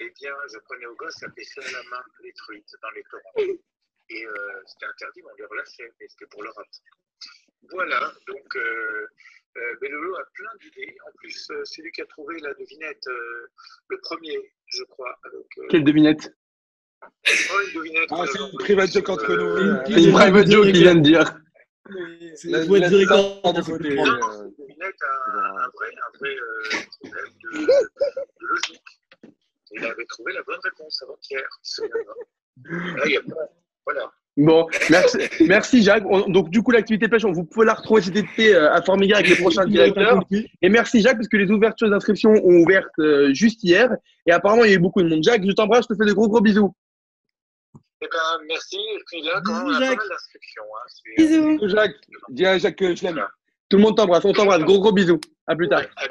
eh 0.00 0.10
bien, 0.20 0.34
je 0.52 0.58
prenais 0.58 0.86
aux 0.86 0.96
gosses 0.96 1.22
à 1.22 1.28
pêcher 1.30 1.60
à 1.60 1.70
la 1.70 1.82
main 1.90 2.04
les 2.22 2.32
truites 2.32 2.74
dans 2.82 2.90
les 2.90 3.04
torrents. 3.04 3.54
Et 4.08 4.26
euh, 4.26 4.62
c'était 4.66 4.86
interdit, 4.86 5.22
mais 5.22 5.30
on 5.32 5.36
les 5.36 5.46
relâchait, 5.46 5.90
mais 6.00 6.08
c'était 6.08 6.26
pour 6.26 6.42
leur 6.42 6.58
apprendre. 6.58 6.98
Voilà, 7.70 8.12
donc 8.26 8.56
euh, 8.56 9.06
euh, 9.56 9.76
Bellolo 9.80 10.16
a 10.16 10.24
plein 10.34 10.50
d'idées. 10.60 10.96
En 11.06 11.12
plus, 11.12 11.50
euh, 11.50 11.64
c'est 11.64 11.82
lui 11.82 11.92
qui 11.92 12.02
a 12.02 12.06
trouvé 12.06 12.38
la 12.40 12.52
devinette, 12.54 13.06
euh, 13.06 13.46
le 13.88 14.00
premier, 14.00 14.52
je 14.66 14.82
crois. 14.84 15.16
Euh, 15.26 15.42
Quelle 15.70 15.84
devinette? 15.84 16.34
Ah, 18.10 18.22
euh, 18.22 18.26
c'est 18.32 18.38
une 18.40 18.58
private 18.58 18.92
joke 18.92 19.08
entre 19.08 19.34
nous. 19.34 19.42
euh, 19.42 19.82
une 19.88 19.94
C'est 19.94 20.04
une 20.04 20.12
private 20.12 20.50
joke 20.50 20.64
qu'il 20.66 20.76
vient 20.78 20.94
de 20.94 21.00
dire. 21.00 21.20
Être 21.20 22.88
du 22.88 22.96
record. 22.96 23.52
de 23.52 23.58
une 23.58 23.64
devinette 23.64 25.02
a 25.02 25.12
un, 25.38 25.68
vrai, 25.74 25.88
un 25.96 26.18
vrai 26.18 26.36
problème 27.00 27.32
de, 27.42 28.46
logique. 28.46 28.82
Il 29.74 29.84
avait 29.84 30.04
trouvé 30.08 30.32
la 30.34 30.42
bonne 30.42 30.58
réponse 30.62 31.02
avant-hier. 31.02 31.40
il 31.42 31.68
se 31.68 31.82
souviendra. 31.82 32.14
Là, 32.98 33.02
il 33.06 33.12
y 33.12 33.16
a 33.16 33.20
pas. 33.22 33.48
Voilà. 33.86 34.10
Bon, 34.36 34.66
merci, 34.88 35.18
merci 35.46 35.82
Jacques. 35.82 36.04
On- 36.08 36.26
donc 36.28 36.48
du 36.48 36.62
coup 36.62 36.70
l'activité 36.70 37.06
pêche, 37.08 37.24
on- 37.26 37.32
vous 37.32 37.44
pouvez 37.44 37.66
la 37.66 37.74
retrouver 37.74 38.00
cet 38.00 38.16
été 38.16 38.54
euh, 38.54 38.72
à 38.72 38.80
Formiguère 38.80 39.18
avec 39.18 39.28
les 39.28 39.36
prochains 39.36 39.66
directeurs. 39.66 40.22
Et 40.62 40.68
merci 40.70 41.02
Jacques 41.02 41.16
parce 41.16 41.28
que 41.28 41.36
les 41.36 41.50
ouvertures 41.50 41.90
d'inscription 41.90 42.30
ont 42.30 42.62
ouvert 42.62 42.86
euh, 42.98 43.34
juste 43.34 43.62
hier 43.62 43.90
et 44.26 44.32
apparemment 44.32 44.64
il 44.64 44.70
y 44.70 44.72
a 44.72 44.76
eu 44.76 44.80
beaucoup 44.80 45.02
de 45.02 45.08
monde. 45.08 45.22
Jacques, 45.22 45.44
je 45.44 45.52
t'embrasse, 45.52 45.84
je 45.90 45.94
te 45.94 45.98
fais 46.02 46.08
de 46.08 46.14
gros 46.14 46.28
gros 46.28 46.40
bisous. 46.40 46.74
Eh 48.04 48.08
ben, 48.10 48.44
merci. 48.48 48.76
Et 48.76 48.98
puis 49.06 49.22
là, 49.22 49.40
quand 49.44 49.52
même, 49.52 49.62
on 49.62 49.68
Bisous, 49.68 49.76
a 49.76 49.80
pas 49.80 49.86
Jacques. 49.86 49.98
mal 49.98 50.08
d'inscriptions. 50.08 50.62
Hein. 50.64 50.86
C'est- 50.88 51.22
Bisous. 51.24 51.68
Jacques, 51.68 51.94
dis 52.30 52.46
à 52.46 52.58
Jacques 52.58 52.76
que 52.76 52.94
je 52.96 53.02
l'aime. 53.04 53.24
Tout 53.68 53.76
le 53.76 53.82
monde 53.84 53.96
t'embrasse, 53.96 54.24
on 54.24 54.32
t'embrasse, 54.32 54.62
gros 54.62 54.80
gros 54.80 54.92
bisous. 54.92 55.20
À 55.46 55.54
plus 55.56 55.68
tard. 55.68 55.80
Ouais, 55.80 55.86
à- 55.96 56.06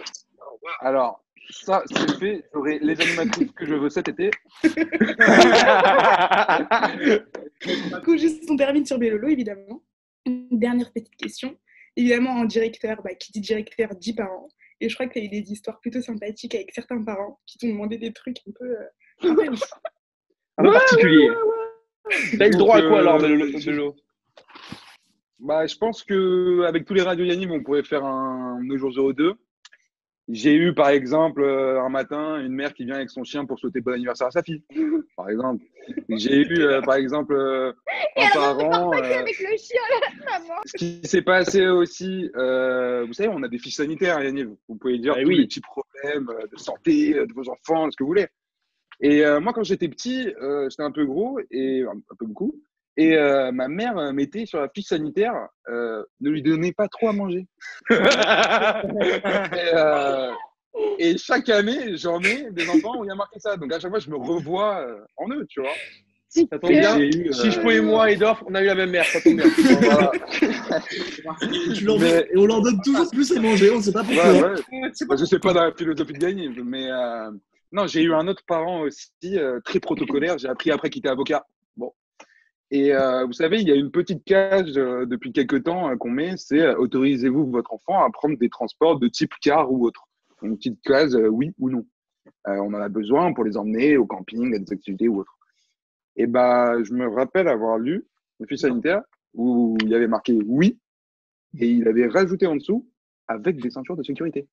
Au 0.47 0.53
revoir. 0.55 0.77
Alors, 0.81 1.23
ça, 1.49 1.83
c'est 1.85 2.17
fait. 2.19 2.43
J'aurai 2.53 2.79
les 2.79 2.99
animatrices 3.01 3.51
que 3.51 3.65
je 3.65 3.73
veux 3.75 3.89
cet 3.89 4.07
été. 4.07 4.31
Du 7.63 8.01
coup, 8.03 8.17
juste 8.17 8.43
on 8.49 8.55
termine 8.55 8.85
sur 8.85 8.97
Bellolo, 8.97 9.27
évidemment. 9.27 9.83
Une 10.25 10.47
dernière 10.59 10.91
petite 10.91 11.15
question. 11.15 11.55
Évidemment, 11.95 12.31
en 12.31 12.45
directeur, 12.45 13.01
bah, 13.03 13.13
qui 13.15 13.31
dit 13.31 13.41
directeur 13.41 13.89
dit 13.95 14.13
parents. 14.13 14.47
Et 14.79 14.89
je 14.89 14.95
crois 14.95 15.05
que 15.07 15.13
tu 15.13 15.19
as 15.19 15.23
eu 15.23 15.29
des 15.29 15.51
histoires 15.51 15.79
plutôt 15.79 16.01
sympathiques 16.01 16.55
avec 16.55 16.71
certains 16.73 17.03
parents 17.03 17.39
qui 17.45 17.57
t'ont 17.59 17.67
demandé 17.67 17.97
des 17.97 18.13
trucs 18.13 18.37
un 18.47 18.51
peu, 18.57 18.65
euh, 18.65 19.29
un 19.29 19.35
peu. 19.35 19.43
Un 20.57 20.63
peu 20.63 20.71
particulier. 20.73 21.29
T'as 22.37 22.47
eu 22.47 22.51
le 22.51 22.57
droit 22.57 22.77
à 22.77 22.81
quoi 22.81 22.99
alors, 22.99 23.19
Donc, 23.19 23.29
euh, 23.29 23.37
Bello 23.37 23.59
Bello 23.65 23.95
Bah, 25.39 25.65
je 25.67 25.75
pense 25.77 26.03
que 26.03 26.63
avec 26.67 26.85
tous 26.85 26.93
les 26.93 27.01
radios 27.01 27.25
Yanniv, 27.25 27.51
on 27.51 27.63
pourrait 27.63 27.83
faire 27.83 28.03
un 28.05 28.59
Nos 28.63 28.77
jours 28.77 28.91
heureux 28.97 29.13
2. 29.13 29.33
J'ai 30.29 30.53
eu, 30.53 30.73
par 30.73 30.89
exemple, 30.89 31.41
euh, 31.41 31.81
un 31.81 31.89
matin, 31.89 32.39
une 32.39 32.53
mère 32.53 32.73
qui 32.73 32.85
vient 32.85 32.95
avec 32.95 33.09
son 33.09 33.23
chien 33.23 33.43
pour 33.43 33.59
souhaiter 33.59 33.81
bon 33.81 33.91
anniversaire 33.93 34.27
à 34.27 34.31
sa 34.31 34.43
fille, 34.43 34.63
par 35.17 35.29
exemple. 35.29 35.61
J'ai 36.09 36.37
eu, 36.37 36.59
euh, 36.61 36.79
par 36.81 36.95
exemple, 36.95 37.33
euh, 37.33 37.73
un 38.15 38.29
parent. 38.33 38.91
c'est 38.93 39.03
euh, 39.13 39.19
avec 39.19 39.39
le 39.39 39.57
chien, 39.57 39.81
là, 39.89 40.07
maman. 40.39 40.53
ce 40.65 40.77
qui 40.77 41.01
s'est 41.03 41.23
passé 41.23 41.67
aussi, 41.67 42.29
euh, 42.37 43.03
vous 43.05 43.13
savez, 43.13 43.29
on 43.29 43.43
a 43.43 43.49
des 43.49 43.57
fiches 43.57 43.75
sanitaires, 43.75 44.21
Yanniv. 44.23 44.51
Vous 44.69 44.75
pouvez 44.75 44.99
dire 44.99 45.15
Eh 45.17 45.23
tous 45.23 45.29
oui. 45.29 45.37
les 45.39 45.45
petits 45.47 45.59
problèmes 45.59 46.29
euh, 46.29 46.47
de 46.47 46.57
santé 46.57 47.17
euh, 47.17 47.25
de 47.25 47.33
vos 47.33 47.49
enfants, 47.49 47.89
ce 47.91 47.97
que 47.97 48.03
vous 48.03 48.09
voulez. 48.09 48.27
Et 49.01 49.25
euh, 49.25 49.39
moi, 49.39 49.51
quand 49.53 49.63
j'étais 49.63 49.87
petit, 49.87 50.33
euh, 50.41 50.69
j'étais 50.69 50.83
un 50.83 50.91
peu 50.91 51.05
gros 51.05 51.39
et 51.49 51.83
un 51.83 51.91
un 51.97 52.15
peu 52.19 52.25
beaucoup. 52.25 52.53
Et 52.97 53.15
euh, 53.17 53.51
ma 53.51 53.67
mère 53.67 53.97
euh, 53.97 54.11
mettait 54.11 54.45
sur 54.45 54.59
la 54.59 54.69
fiche 54.69 54.85
sanitaire, 54.87 55.33
euh, 55.69 56.03
ne 56.19 56.29
lui 56.29 56.41
donnez 56.41 56.73
pas 56.73 56.87
trop 56.87 57.07
à 57.07 57.13
manger. 57.13 57.47
et, 57.89 57.95
euh, 59.73 60.31
et 60.99 61.17
chaque 61.17 61.49
année, 61.49 61.95
j'en 61.97 62.19
ai 62.21 62.51
des 62.51 62.69
enfants 62.69 62.99
où 62.99 63.05
il 63.05 63.07
y 63.07 63.11
a 63.11 63.15
marqué 63.15 63.39
ça. 63.39 63.57
Donc 63.57 63.71
à 63.73 63.79
chaque 63.79 63.91
fois, 63.91 63.99
je 63.99 64.09
me 64.09 64.17
revois 64.17 64.85
en 65.17 65.29
eux, 65.31 65.45
tu 65.49 65.61
vois. 65.61 65.71
Euh, 66.87 67.33
Chichpo 67.33 67.71
et 67.71 67.81
moi 67.81 68.09
et 68.11 68.15
Dorf, 68.15 68.41
on 68.47 68.55
a 68.55 68.61
eu 68.61 68.65
la 68.67 68.75
même 68.75 68.91
mère, 68.91 69.03
ça 69.05 69.19
tombe 69.19 69.35
bien. 69.35 69.45
voilà. 69.81 70.11
Tu 71.75 71.83
leur 71.85 71.99
Mais- 71.99 72.27
Et 72.33 72.37
on 72.37 72.45
leur 72.45 72.61
donne 72.61 72.79
toujours 72.83 73.09
plus 73.11 73.35
à 73.35 73.41
manger, 73.41 73.69
on 73.71 73.77
ne 73.77 73.81
sait 73.81 73.91
pas 73.91 74.03
pourquoi. 74.03 74.31
Ouais, 74.31 74.41
ouais. 74.41 74.91
Bah, 75.09 75.15
je 75.19 75.25
sais 75.25 75.39
pas 75.39 75.51
dans 75.53 75.63
la 75.65 75.73
philosophie 75.73 76.13
de 76.13 76.17
gagner, 76.19 76.49
mais 76.63 76.89
euh, 76.89 77.31
non, 77.71 77.87
j'ai 77.87 78.03
eu 78.03 78.13
un 78.13 78.27
autre 78.27 78.43
parent 78.45 78.81
aussi 78.81 79.09
euh, 79.23 79.59
très 79.61 79.79
protocolaire. 79.79 80.37
J'ai 80.37 80.49
appris 80.49 80.71
après 80.71 80.89
qu'il 80.89 80.99
était 80.99 81.09
avocat. 81.09 81.45
Bon. 81.77 81.93
Et 82.71 82.93
euh, 82.93 83.25
vous 83.25 83.33
savez, 83.33 83.59
il 83.59 83.67
y 83.67 83.71
a 83.71 83.75
une 83.75 83.91
petite 83.91 84.23
cage 84.23 84.77
euh, 84.77 85.05
depuis 85.05 85.33
quelques 85.33 85.63
temps 85.63 85.89
euh, 85.89 85.97
qu'on 85.97 86.09
met, 86.09 86.37
c'est 86.37 86.73
autorisez-vous 86.75 87.51
votre 87.51 87.73
enfant 87.73 88.03
à 88.03 88.09
prendre 88.09 88.37
des 88.37 88.49
transports 88.49 88.97
de 88.97 89.09
type 89.09 89.33
car 89.41 89.71
ou 89.71 89.85
autre. 89.85 90.07
Une 90.41 90.57
petite 90.57 90.81
case, 90.81 91.15
oui 91.15 91.53
ou 91.59 91.69
non. 91.69 91.85
On 92.45 92.73
en 92.73 92.81
a 92.81 92.89
besoin 92.89 93.33
pour 93.33 93.43
les 93.43 93.57
emmener 93.57 93.97
au 93.97 94.05
camping, 94.05 94.55
à 94.55 94.59
des 94.59 94.71
activités 94.71 95.07
ou 95.07 95.19
autre. 95.19 95.37
Et 96.15 96.25
bah, 96.25 96.81
je 96.83 96.93
me 96.93 97.07
rappelle 97.07 97.47
avoir 97.47 97.77
lu 97.77 98.07
une 98.39 98.47
fiche 98.47 98.61
sanitaire 98.61 99.01
où 99.33 99.77
il 99.83 99.89
y 99.89 99.95
avait 99.95 100.07
marqué 100.07 100.39
oui 100.45 100.79
et 101.59 101.67
il 101.67 101.87
avait 101.87 102.07
rajouté 102.07 102.47
en 102.47 102.55
dessous 102.55 102.87
avec 103.27 103.61
des 103.61 103.69
ceintures 103.69 103.95
de 103.95 104.03
sécurité. 104.03 104.47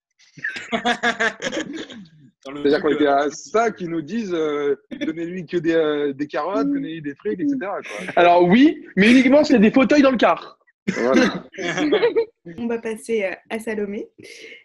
C'est-à-dire 2.56 2.80
qu'on 2.80 2.90
était 2.90 3.06
à 3.06 3.30
ça 3.30 3.70
qui 3.70 3.86
nous 3.86 4.02
disent 4.02 4.34
euh, 4.34 4.76
donnez-lui 5.00 5.46
que 5.46 5.56
des, 5.56 5.74
euh, 5.74 6.12
des 6.12 6.26
carottes, 6.26 6.68
donnez-lui 6.68 7.02
des 7.02 7.14
frites, 7.14 7.40
etc. 7.40 7.56
Quoi. 7.60 7.80
Alors 8.16 8.44
oui, 8.44 8.84
mais 8.96 9.10
uniquement 9.10 9.44
s'il 9.44 9.54
y 9.54 9.58
a 9.58 9.62
des 9.62 9.70
fauteuils 9.70 10.02
dans 10.02 10.10
le 10.10 10.16
car. 10.16 10.58
Voilà. 10.96 11.44
On 12.58 12.66
va 12.66 12.78
passer 12.78 13.24
euh, 13.24 13.34
à 13.50 13.58
Salomé. 13.58 14.08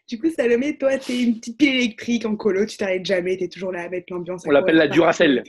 Du 0.07 0.17
coup, 0.19 0.29
Salomé, 0.29 0.77
toi, 0.77 0.97
t'es 0.97 1.21
une 1.21 1.37
petite 1.37 1.57
pile 1.57 1.75
électrique 1.75 2.25
en 2.25 2.35
colo, 2.35 2.65
tu 2.65 2.77
t'arrêtes 2.77 3.05
jamais, 3.05 3.35
t'es 3.37 3.49
toujours 3.49 3.71
là 3.73 3.83
à 3.83 3.89
mettre 3.89 4.13
l'ambiance. 4.13 4.43
On 4.47 4.51
l'appelle 4.51 4.75
la 4.77 4.87
Duracell. 4.87 5.43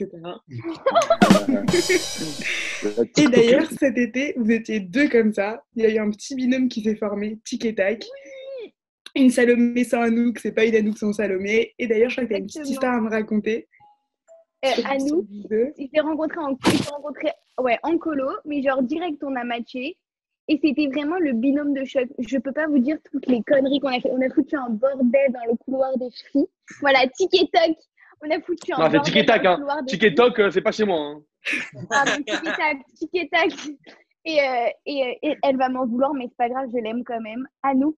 Et 3.17 3.27
d'ailleurs, 3.27 3.67
cet 3.79 3.97
été, 3.97 4.33
vous 4.37 4.51
étiez 4.51 4.81
deux 4.81 5.07
comme 5.07 5.33
ça. 5.33 5.63
Il 5.75 5.83
y 5.83 5.85
a 5.85 5.89
eu 5.89 5.97
un 5.99 6.09
petit 6.09 6.35
binôme 6.35 6.67
qui 6.67 6.81
s'est 6.81 6.95
formé, 6.95 7.39
tic 7.45 7.63
et 7.65 7.75
tac. 7.75 8.05
Une 9.15 9.29
Salomé 9.29 9.83
sans 9.83 10.01
Anouk, 10.01 10.39
c'est 10.39 10.51
pas 10.51 10.65
une 10.65 10.75
Anouk 10.75 10.97
sans 10.97 11.13
Salomé. 11.13 11.73
Et 11.79 11.87
d'ailleurs, 11.87 12.09
je 12.09 12.15
crois 12.17 12.25
que 12.25 12.33
t'as 12.33 12.39
une 12.39 12.45
petite 12.47 12.69
histoire 12.69 12.95
à 12.95 13.01
me 13.01 13.09
raconter. 13.09 13.67
Euh, 14.65 14.69
sur- 14.69 14.85
Anouk, 14.87 15.25
il 15.77 15.89
s'est 15.93 16.01
rencontré 16.01 16.37
en, 16.39 16.57
rencontré, 16.91 17.29
ouais, 17.59 17.77
en 17.83 17.97
colo, 17.97 18.29
mais 18.45 18.61
genre 18.61 18.81
direct 18.83 19.23
on 19.23 19.35
a 19.35 19.43
matché. 19.43 19.97
Et 20.47 20.59
c'était 20.63 20.87
vraiment 20.87 21.17
le 21.17 21.33
binôme 21.33 21.73
de 21.73 21.83
choc. 21.85 22.07
Je 22.19 22.37
peux 22.37 22.51
pas 22.51 22.67
vous 22.67 22.77
dire 22.79 22.97
toutes 23.11 23.25
les 23.27 23.41
conneries 23.41 23.79
qu'on 23.79 23.87
a 23.87 23.99
fait. 23.99 24.11
On 24.11 24.21
a 24.21 24.29
foutu 24.29 24.55
un 24.55 24.69
bordel 24.69 25.31
dans 25.31 25.51
le 25.51 25.55
couloir 25.57 25.97
des 25.97 26.09
filles. 26.31 26.45
Voilà, 26.81 26.99
tic 27.07 27.33
et 27.33 27.47
tac. 27.51 27.71
On 28.21 28.29
a 28.29 28.39
foutu 28.41 28.71
un 28.73 28.77
Non, 28.77 28.83
bordel 28.83 29.01
tic 29.01 29.15
et 29.15 29.25
tac, 29.25 29.41
dans 29.43 29.49
le 29.51 29.55
hein. 29.55 29.59
couloir 29.59 29.83
des 29.83 29.91
Tic 29.97 30.03
et 30.03 30.41
euh, 30.41 30.51
c'est 30.51 30.61
pas 30.61 30.71
chez 30.71 30.85
moi. 30.85 30.99
hein. 30.99 31.23
Pardon, 31.89 32.11
tic 32.17 32.27
et 32.29 32.43
tac, 32.43 32.77
tic 32.95 33.09
et 33.13 33.27
tac. 33.29 33.49
Et, 34.25 34.39
euh, 34.39 34.67
et, 34.85 35.03
euh, 35.03 35.13
et 35.23 35.35
elle 35.43 35.57
va 35.57 35.69
m'en 35.69 35.85
vouloir, 35.87 36.13
mais 36.13 36.25
c'est 36.29 36.37
pas 36.37 36.49
grave, 36.49 36.69
je 36.73 36.79
l'aime 36.79 37.03
quand 37.03 37.21
même. 37.21 37.47
Anouk, 37.63 37.95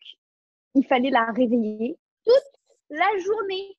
il 0.77 0.85
fallait 0.85 1.09
la 1.09 1.25
réveiller 1.31 1.97
toute 2.23 2.61
la 2.89 3.07
journée. 3.17 3.77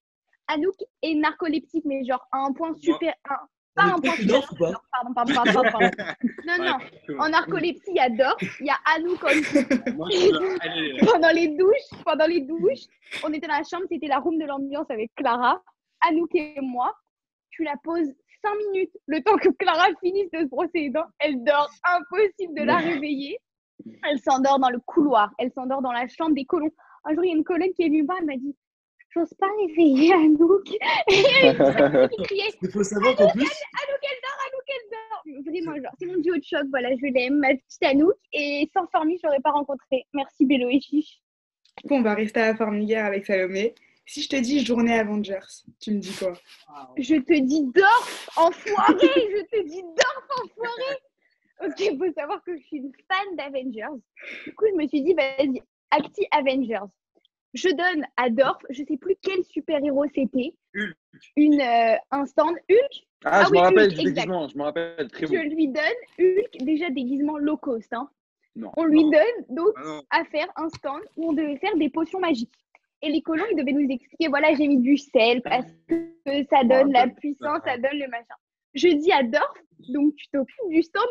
Anouk 0.48 0.74
est 1.02 1.14
narcoleptique, 1.14 1.84
mais 1.84 2.04
genre 2.04 2.26
à 2.32 2.38
un 2.38 2.52
point 2.52 2.74
super. 2.74 3.14
un- 3.28 3.36
pas 3.74 3.84
Mais 3.86 3.92
un 3.92 4.00
point 4.00 4.16
super. 4.16 4.54
pas? 4.58 4.70
non, 4.72 4.78
Pardon, 5.14 5.32
pardon, 5.34 5.52
pardon. 5.70 5.90
Non, 6.46 6.56
non. 6.58 6.78
En 7.20 7.28
narcolepsie, 7.28 7.82
il 7.88 7.96
y 7.96 8.00
a 8.00 8.08
Dor, 8.10 8.36
il 8.60 8.66
y 8.66 8.70
a 8.70 8.76
Anouk 8.96 9.22
en 9.24 9.28
Moi, 9.94 10.08
allez, 10.60 10.96
pendant 11.12 11.30
les 11.30 11.48
douches, 11.48 11.90
pendant 12.04 12.26
les 12.26 12.40
douches, 12.40 12.86
on 13.22 13.32
était 13.32 13.46
dans 13.46 13.54
la 13.58 13.62
chambre, 13.64 13.84
c'était 13.90 14.08
la 14.08 14.18
room 14.18 14.38
de 14.38 14.46
l'ambiance 14.46 14.90
avec 14.90 15.12
Clara, 15.14 15.62
Anouk 16.00 16.34
et 16.34 16.58
moi. 16.60 16.92
Tu 17.50 17.62
la 17.64 17.74
poses 17.84 18.08
5 18.42 18.54
minutes, 18.72 18.92
le 19.06 19.22
temps 19.22 19.36
que 19.36 19.48
Clara 19.50 19.86
finisse 20.00 20.30
de 20.32 20.40
se 20.40 20.44
brosser 20.46 20.70
les 20.74 20.90
dents, 20.90 21.06
elle 21.18 21.42
dort, 21.44 21.70
impossible 21.84 22.54
de 22.54 22.62
la 22.62 22.78
réveiller. 22.78 23.38
Elle 24.08 24.18
s'endort 24.20 24.58
dans 24.58 24.70
le 24.70 24.80
couloir, 24.80 25.30
elle 25.38 25.52
s'endort 25.52 25.82
dans 25.82 25.92
la 25.92 26.06
chambre 26.08 26.34
des 26.34 26.44
colons. 26.44 26.72
Un 27.04 27.14
jour, 27.14 27.24
il 27.24 27.28
y 27.28 27.32
a 27.32 27.36
une 27.36 27.44
colonne 27.44 27.72
qui 27.74 27.82
est 27.82 27.86
venue 27.86 28.02
me 28.02 28.06
voir, 28.06 28.18
elle 28.20 28.26
m'a 28.26 28.36
dit 28.36 28.54
J'ose 29.10 29.32
pas 29.38 29.48
réveiller 29.66 30.12
Anouk. 30.12 30.70
Et 30.70 31.24
elle 31.42 31.56
criait 32.24 32.52
Il 32.62 32.70
faut 32.70 32.84
savoir 32.84 33.16
qu'en 33.16 33.30
plus, 33.30 33.42
Anouk, 33.42 34.02
elle 34.02 34.20
dort, 34.22 34.38
Anouk, 34.46 34.68
elle 34.68 34.90
dort. 34.90 35.52
Vraiment, 35.52 35.82
genre, 35.82 35.92
c'est 35.98 36.06
mon 36.06 36.18
duo 36.18 36.36
de 36.36 36.42
choc, 36.42 36.66
voilà, 36.70 36.90
je 36.90 37.06
l'aime, 37.12 37.38
ma 37.38 37.54
petite 37.54 37.82
Anouk. 37.82 38.16
Et 38.32 38.68
sans 38.74 38.86
Formi, 38.88 39.18
je 39.22 39.26
l'aurais 39.26 39.40
pas 39.40 39.52
rencontré. 39.52 40.04
Merci 40.12 40.44
Bélo 40.44 40.68
et 40.68 40.80
Chiche. 40.80 41.20
Du 41.82 41.88
coup, 41.88 41.94
on 41.94 42.02
va 42.02 42.14
rester 42.14 42.40
à 42.40 42.56
Formiguère 42.56 43.06
avec 43.06 43.24
Salomé. 43.24 43.74
Si 44.04 44.22
je 44.22 44.28
te 44.28 44.36
dis 44.36 44.64
journée 44.64 44.98
Avengers, 44.98 45.38
tu 45.80 45.92
me 45.92 45.98
dis 45.98 46.14
quoi? 46.18 46.32
Je 46.96 47.16
te 47.16 47.38
dis 47.40 47.62
Dorf, 47.74 48.30
enfoiré 48.36 48.94
Je 49.00 49.44
te 49.44 49.68
dis 49.68 49.82
Dorf, 49.82 50.28
enfoiré 50.42 50.98
Ok, 51.60 51.98
faut 51.98 52.12
savoir 52.14 52.42
que 52.42 52.56
je 52.56 52.62
suis 52.62 52.76
une 52.78 52.92
fan 53.06 53.36
d'Avengers. 53.36 54.00
Du 54.44 54.54
coup, 54.54 54.64
je 54.70 54.76
me 54.76 54.86
suis 54.86 55.02
dit, 55.02 55.12
vas-y, 55.12 55.60
Acti 55.90 56.26
Avengers. 56.32 56.86
Je 57.54 57.68
donne 57.70 58.04
à 58.16 58.28
Dorf, 58.30 58.60
je 58.70 58.82
sais 58.84 58.96
plus 58.98 59.16
quel 59.22 59.42
super-héros 59.44 60.04
c'était, 60.14 60.54
une, 61.36 61.60
euh, 61.60 61.96
un 62.10 62.26
stand 62.26 62.56
Hulk? 62.70 63.06
Ah, 63.24 63.40
Ah 63.40 63.44
je 63.44 63.50
oui, 63.50 63.58
me 63.58 63.62
rappelle 63.62 63.88
Hulk, 63.88 63.96
du 63.98 64.04
déguisement, 64.04 64.48
je 64.48 64.58
me 64.58 64.62
rappelle 64.64 65.08
très 65.10 65.26
Je 65.26 65.32
bon. 65.32 65.54
lui 65.54 65.68
donne 65.68 66.00
Hulk, 66.20 66.58
déjà 66.60 66.90
déguisement 66.90 67.38
low 67.38 67.56
cost. 67.56 67.90
Hein. 67.94 68.08
Non. 68.54 68.70
On 68.76 68.84
lui 68.84 69.02
donne 69.04 69.44
donc 69.48 69.72
Ah 69.76 69.82
non. 69.84 70.02
à 70.10 70.24
faire 70.26 70.48
un 70.56 70.68
stand 70.68 71.00
où 71.16 71.30
on 71.30 71.32
devait 71.32 71.56
faire 71.56 71.74
des 71.76 71.88
potions 71.88 72.20
magiques. 72.20 72.52
Et 73.00 73.08
les 73.10 73.22
colons, 73.22 73.44
ils 73.52 73.56
devaient 73.56 73.72
nous 73.72 73.88
expliquer, 73.90 74.28
voilà, 74.28 74.52
j'ai 74.54 74.66
mis 74.68 74.78
du 74.78 74.96
sel 74.98 75.40
parce 75.42 75.70
que 75.88 76.12
ça 76.50 76.64
donne 76.64 76.92
la 76.92 77.06
puissance, 77.08 77.60
ça 77.64 77.78
donne 77.78 77.98
le 77.98 78.08
machin. 78.08 78.34
Je 78.74 78.88
dis 78.88 79.10
à 79.12 79.22
Dorf, 79.22 79.54
donc 79.88 80.14
tu 80.16 80.26
t'occupes 80.28 80.68
du 80.68 80.82
stand 80.82 81.06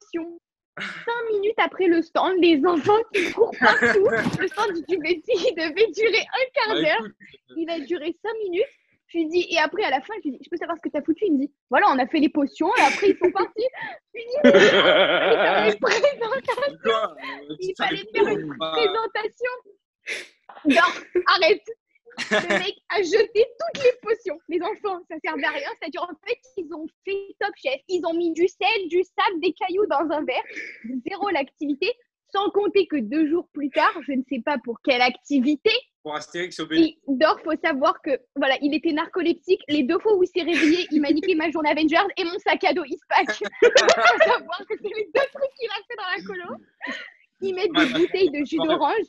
potions. 0.00 0.38
Cinq 0.78 1.32
minutes 1.32 1.58
après 1.58 1.86
le 1.86 2.00
stand, 2.00 2.32
les 2.38 2.64
enfants 2.64 2.98
qui 3.12 3.30
courent 3.32 3.54
partout. 3.60 4.06
Le 4.40 4.48
stand 4.48 4.72
du 4.72 4.84
il 4.88 5.54
devait 5.54 5.90
durer 5.92 6.24
un 6.32 6.44
quart 6.54 6.68
Bah, 6.74 6.80
d'heure. 6.80 6.98
écoute, 7.00 7.12
Il 7.56 7.70
a 7.70 7.78
duré 7.80 8.16
cinq 8.24 8.32
minutes. 8.44 8.64
Je 9.08 9.18
lui 9.18 9.26
dis, 9.26 9.46
et 9.50 9.58
après, 9.58 9.84
à 9.84 9.90
la 9.90 10.00
fin, 10.00 10.14
je 10.24 10.30
lui 10.30 10.38
dis, 10.38 10.42
je 10.42 10.48
peux 10.48 10.56
savoir 10.56 10.78
ce 10.78 10.82
que 10.82 10.88
tu 10.88 10.96
as 10.96 11.02
foutu? 11.02 11.24
Il 11.26 11.34
me 11.34 11.38
dit, 11.40 11.52
voilà, 11.68 11.88
on 11.90 11.98
a 11.98 12.06
fait 12.06 12.18
les 12.18 12.30
potions 12.30 12.74
et 12.76 12.80
après, 12.80 13.10
ils 13.10 13.18
sont 13.22 13.30
partis. 13.30 13.66
Je 14.14 14.18
lui 14.18 14.24
dis, 14.26 14.36
mais 14.42 14.50
il 15.68 15.76
fallait 15.76 15.76
présentation. 15.76 16.74
euh, 16.86 17.56
Il 17.60 17.74
faire 17.76 18.26
une 18.28 18.56
bah, 18.56 18.72
présentation. 18.74 19.52
Non, 20.64 21.22
arrête. 21.26 21.66
Le 22.30 22.58
mec 22.58 22.76
a 22.90 23.02
jeté 23.02 23.46
toutes 23.58 23.84
les 23.84 23.92
potions. 24.02 24.38
Les 24.48 24.60
enfants, 24.60 25.00
ça 25.10 25.16
servait 25.24 25.44
à 25.44 25.50
rien. 25.50 25.68
C'est-à-dire, 25.80 26.02
en 26.02 26.26
fait, 26.26 26.38
ils 26.56 26.72
ont 26.74 26.86
fait 27.04 27.34
top 27.40 27.52
chef. 27.56 27.80
Ils 27.88 28.04
ont 28.06 28.14
mis 28.14 28.32
du 28.32 28.46
sel, 28.48 28.88
du 28.88 29.02
sable, 29.02 29.40
des 29.40 29.52
cailloux 29.52 29.86
dans 29.86 30.14
un 30.14 30.24
verre. 30.24 30.42
Zéro 31.08 31.28
l'activité. 31.30 31.92
Sans 32.34 32.48
compter 32.50 32.86
que 32.86 32.96
deux 32.96 33.28
jours 33.28 33.46
plus 33.52 33.68
tard, 33.68 33.92
je 34.06 34.12
ne 34.12 34.22
sais 34.26 34.40
pas 34.40 34.56
pour 34.64 34.80
quelle 34.82 35.02
activité, 35.02 35.70
Pour 36.02 36.14
Astérix 36.14 36.58
Obélix. 36.60 36.98
il 37.06 37.18
dort. 37.18 37.38
Faut 37.44 37.52
savoir 37.62 38.00
que, 38.00 38.18
voilà, 38.36 38.56
il 38.62 38.74
était 38.74 38.92
narcoleptique. 38.92 39.60
Les 39.68 39.82
deux 39.82 39.98
fois 39.98 40.16
où 40.16 40.22
il 40.22 40.28
s'est 40.28 40.42
réveillé, 40.42 40.86
il 40.90 41.02
m'a 41.02 41.10
niqué 41.10 41.34
ma 41.34 41.50
journée 41.50 41.70
Avengers 41.70 42.08
et 42.16 42.24
mon 42.24 42.38
sac 42.38 42.64
à 42.64 42.72
dos 42.72 42.84
Ispac. 42.84 43.36
Faut 43.62 44.24
savoir 44.24 44.58
que 44.60 44.74
c'est 44.80 44.94
les 44.96 45.10
deux 45.14 45.28
trucs 45.34 45.54
qu'il 45.58 45.68
a 45.68 45.80
fait 45.86 45.96
dans 45.96 46.10
la 46.16 46.24
colo. 46.26 46.56
Ils 47.42 47.54
mettent 47.54 47.72
des 47.72 47.98
bouteilles 47.98 48.30
de 48.30 48.44
jus 48.46 48.56
d'orange 48.56 49.04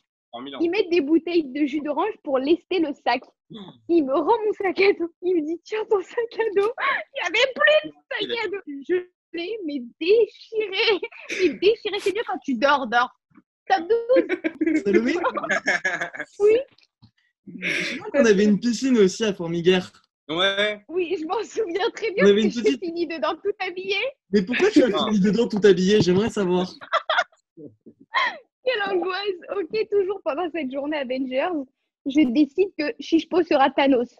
ils 0.61 0.69
mettent 0.69 0.89
des 0.89 1.01
bouteilles 1.01 1.43
de 1.45 1.65
jus 1.65 1.81
d'orange 1.81 2.13
pour 2.23 2.37
lester 2.39 2.79
le 2.79 2.93
sac. 3.05 3.21
Il 3.89 4.03
me 4.05 4.13
rend 4.13 4.25
mon 4.45 4.53
sac 4.53 4.79
à 4.81 4.93
dos. 4.93 5.09
Il 5.21 5.35
me 5.35 5.41
dit 5.45 5.61
Tiens 5.63 5.85
ton 5.89 6.01
sac 6.01 6.39
à 6.39 6.59
dos. 6.59 6.71
Il 7.15 7.21
n'y 7.21 7.27
avait 7.27 7.53
plus 7.55 7.89
de 7.89 7.93
sac 8.09 8.45
à 8.45 8.47
dos. 8.49 8.61
Je 8.89 8.95
l'ai, 9.33 9.57
mais 9.65 9.81
déchiré. 9.99 11.01
Mais 11.29 11.49
déchiré, 11.59 11.99
c'est 11.99 12.15
mieux 12.15 12.23
quand 12.27 12.39
tu 12.43 12.55
dors, 12.55 12.87
dors. 12.87 13.11
Top 13.67 13.87
12. 14.67 14.81
Salomé, 14.83 15.13
Oui, 16.39 16.57
je 17.47 17.97
crois 17.97 18.11
qu'on 18.11 18.25
avait 18.25 18.43
une 18.43 18.59
piscine 18.59 18.97
aussi 18.97 19.23
à 19.23 19.33
Formiguère. 19.33 19.91
Ouais. 20.29 20.81
oui, 20.87 21.15
je 21.19 21.25
m'en 21.25 21.43
souviens 21.43 21.89
très 21.93 22.11
bien 22.11 22.25
On 22.25 22.29
avait 22.29 22.43
une 22.43 22.51
que 22.51 22.59
petite- 22.61 22.79
fini 22.83 23.05
dedans 23.07 23.35
tout 23.35 23.51
habillé. 23.59 23.97
Mais 24.31 24.41
pourquoi 24.41 24.69
tu 24.71 24.81
as 24.83 24.87
fini 24.87 25.19
dedans 25.19 25.47
tout 25.47 25.59
habillé 25.63 26.01
J'aimerais 26.01 26.29
savoir. 26.29 26.73
Quelle 28.65 28.95
angoisse. 28.95 29.57
Ok, 29.57 29.87
toujours 29.91 30.21
pendant 30.23 30.49
cette 30.53 30.71
journée 30.71 30.97
Avengers, 30.97 31.63
je 32.05 32.21
décide 32.31 32.69
que 32.77 32.93
Shishpo 32.99 33.43
sera 33.43 33.69
Thanos. 33.69 34.15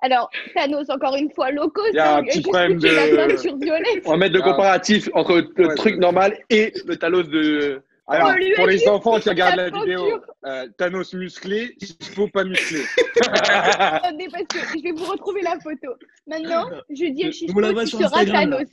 Alors, 0.00 0.28
Thanos, 0.54 0.90
encore 0.90 1.14
une 1.14 1.30
fois, 1.30 1.52
loco, 1.52 1.80
Il 1.90 1.94
y 1.94 1.98
a 1.98 2.16
un 2.16 2.18
hein, 2.18 2.24
petit 2.24 2.40
problème 2.42 2.78
de-. 2.78 4.02
On 4.04 4.10
va 4.10 4.16
mettre 4.16 4.34
le 4.34 4.40
Ah. 4.42 4.50
comparatif 4.50 5.08
entre 5.14 5.36
le 5.56 5.66
Ouais, 5.68 5.74
truc 5.76 5.96
normal 5.98 6.36
et 6.50 6.72
le 6.86 6.96
talos 6.96 7.22
de. 7.24 7.82
Alors, 8.08 8.34
pour 8.56 8.66
les 8.66 8.86
enfants 8.88 9.20
qui 9.20 9.28
regardent 9.28 9.56
la 9.56 9.70
vidéo, 9.70 10.20
euh, 10.44 10.66
Thanos 10.76 11.14
musclé, 11.14 11.76
faut 12.14 12.26
pas 12.26 12.42
musclé. 12.42 12.80
Attendez, 13.78 14.26
parce 14.30 14.44
que 14.44 14.58
je 14.76 14.82
vais 14.82 14.92
vous 14.92 15.04
retrouver 15.04 15.42
la 15.42 15.58
photo. 15.60 15.94
Maintenant, 16.26 16.68
je 16.90 17.06
dis 17.06 17.24
à 17.24 17.72
voit 17.72 17.84
tu 17.84 17.96
seras. 17.96 18.24
Thanos. 18.24 18.68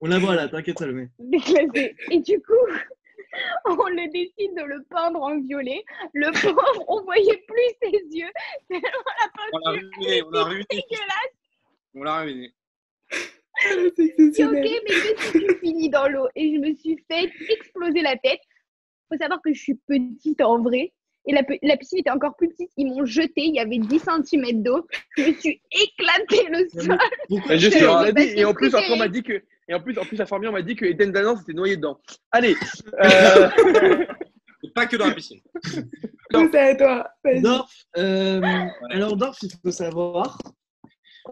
On 0.00 0.06
la 0.06 0.18
voit 0.18 0.36
là, 0.36 0.48
t'inquiète 0.48 0.78
Salomé. 0.78 1.08
Déclassé. 1.18 1.96
Et 2.10 2.20
du 2.20 2.40
coup, 2.40 2.52
on 3.66 3.88
le 3.88 4.10
décide 4.10 4.54
de 4.56 4.62
le 4.62 4.82
peindre 4.84 5.22
en 5.22 5.40
violet. 5.40 5.84
Le 6.14 6.30
pauvre, 6.32 6.84
on 6.88 7.02
voyait 7.02 7.42
plus 7.46 7.70
ses 7.82 8.16
yeux. 8.16 8.30
Tellement 8.70 8.88
On 9.52 9.58
l'a 9.58 9.72
la 9.72 9.78
peinture 9.78 9.98
ruiné, 9.98 10.22
on 10.22 10.30
l'a 10.30 10.44
ruiné. 10.44 10.66
dégueulasse. 10.70 11.34
On 11.94 12.02
l'a 12.02 12.20
ruiné. 12.20 12.54
C'est 13.60 14.14
Je 14.36 14.44
ok, 14.44 14.82
mais 14.84 14.94
qu'est-ce 14.94 15.32
que 15.32 15.38
tu 15.38 15.58
finis 15.58 15.90
dans 15.90 16.06
l'eau 16.08 16.28
Et 16.36 16.54
je 16.54 16.60
me 16.60 16.74
suis 16.76 16.96
fait 17.10 17.30
exploser 17.48 18.02
la 18.02 18.16
tête. 18.16 18.40
faut 19.10 19.18
savoir 19.18 19.40
que 19.42 19.52
je 19.52 19.60
suis 19.60 19.74
petite 19.74 20.40
en 20.40 20.62
vrai. 20.62 20.92
Et 21.28 21.34
la, 21.62 21.76
piscine 21.76 21.98
était 21.98 22.10
encore 22.10 22.34
plus 22.36 22.48
petite. 22.48 22.70
Ils 22.78 22.86
m'ont 22.86 23.04
jeté. 23.04 23.42
Il 23.42 23.54
y 23.54 23.60
avait 23.60 23.78
10 23.78 24.02
cm 24.24 24.62
d'eau. 24.62 24.86
Je 25.18 25.24
me 25.24 25.34
suis 25.34 25.60
éclaté 25.70 26.48
le 26.50 26.68
sol. 26.70 26.98
Et, 27.50 27.58
je 27.58 27.68
C'est 27.70 27.80
sais, 27.80 27.86
on 27.86 27.98
mon 27.98 28.02
l'a 28.02 28.12
dit, 28.12 28.32
et 28.34 28.44
en 28.46 28.54
plus, 28.54 28.70
préféré. 28.70 28.84
après, 28.84 28.94
on 28.94 28.98
m'a 28.98 29.08
dit 29.08 29.22
que. 29.22 29.42
Et 29.68 29.74
en 29.74 29.80
plus, 29.80 29.98
en 29.98 30.04
plus, 30.04 30.16
la 30.16 30.24
formule, 30.24 30.48
on 30.48 30.52
m'a 30.52 30.62
dit 30.62 30.74
que 30.74 30.86
Eden 30.86 31.12
Danan 31.12 31.36
s'était 31.36 31.52
noyé 31.52 31.76
dedans. 31.76 32.00
Allez. 32.32 32.56
euh, 33.04 33.48
pas 34.74 34.86
que 34.86 34.96
dans 34.96 35.06
la 35.06 35.14
piscine. 35.14 35.40
C'est 36.32 36.58
à 36.58 36.74
toi. 36.74 37.10
Dorf, 37.42 37.70
euh, 37.98 38.40
alors 38.90 39.16
Dorf, 39.16 39.38
il 39.42 39.50
faut 39.62 39.70
savoir, 39.70 40.38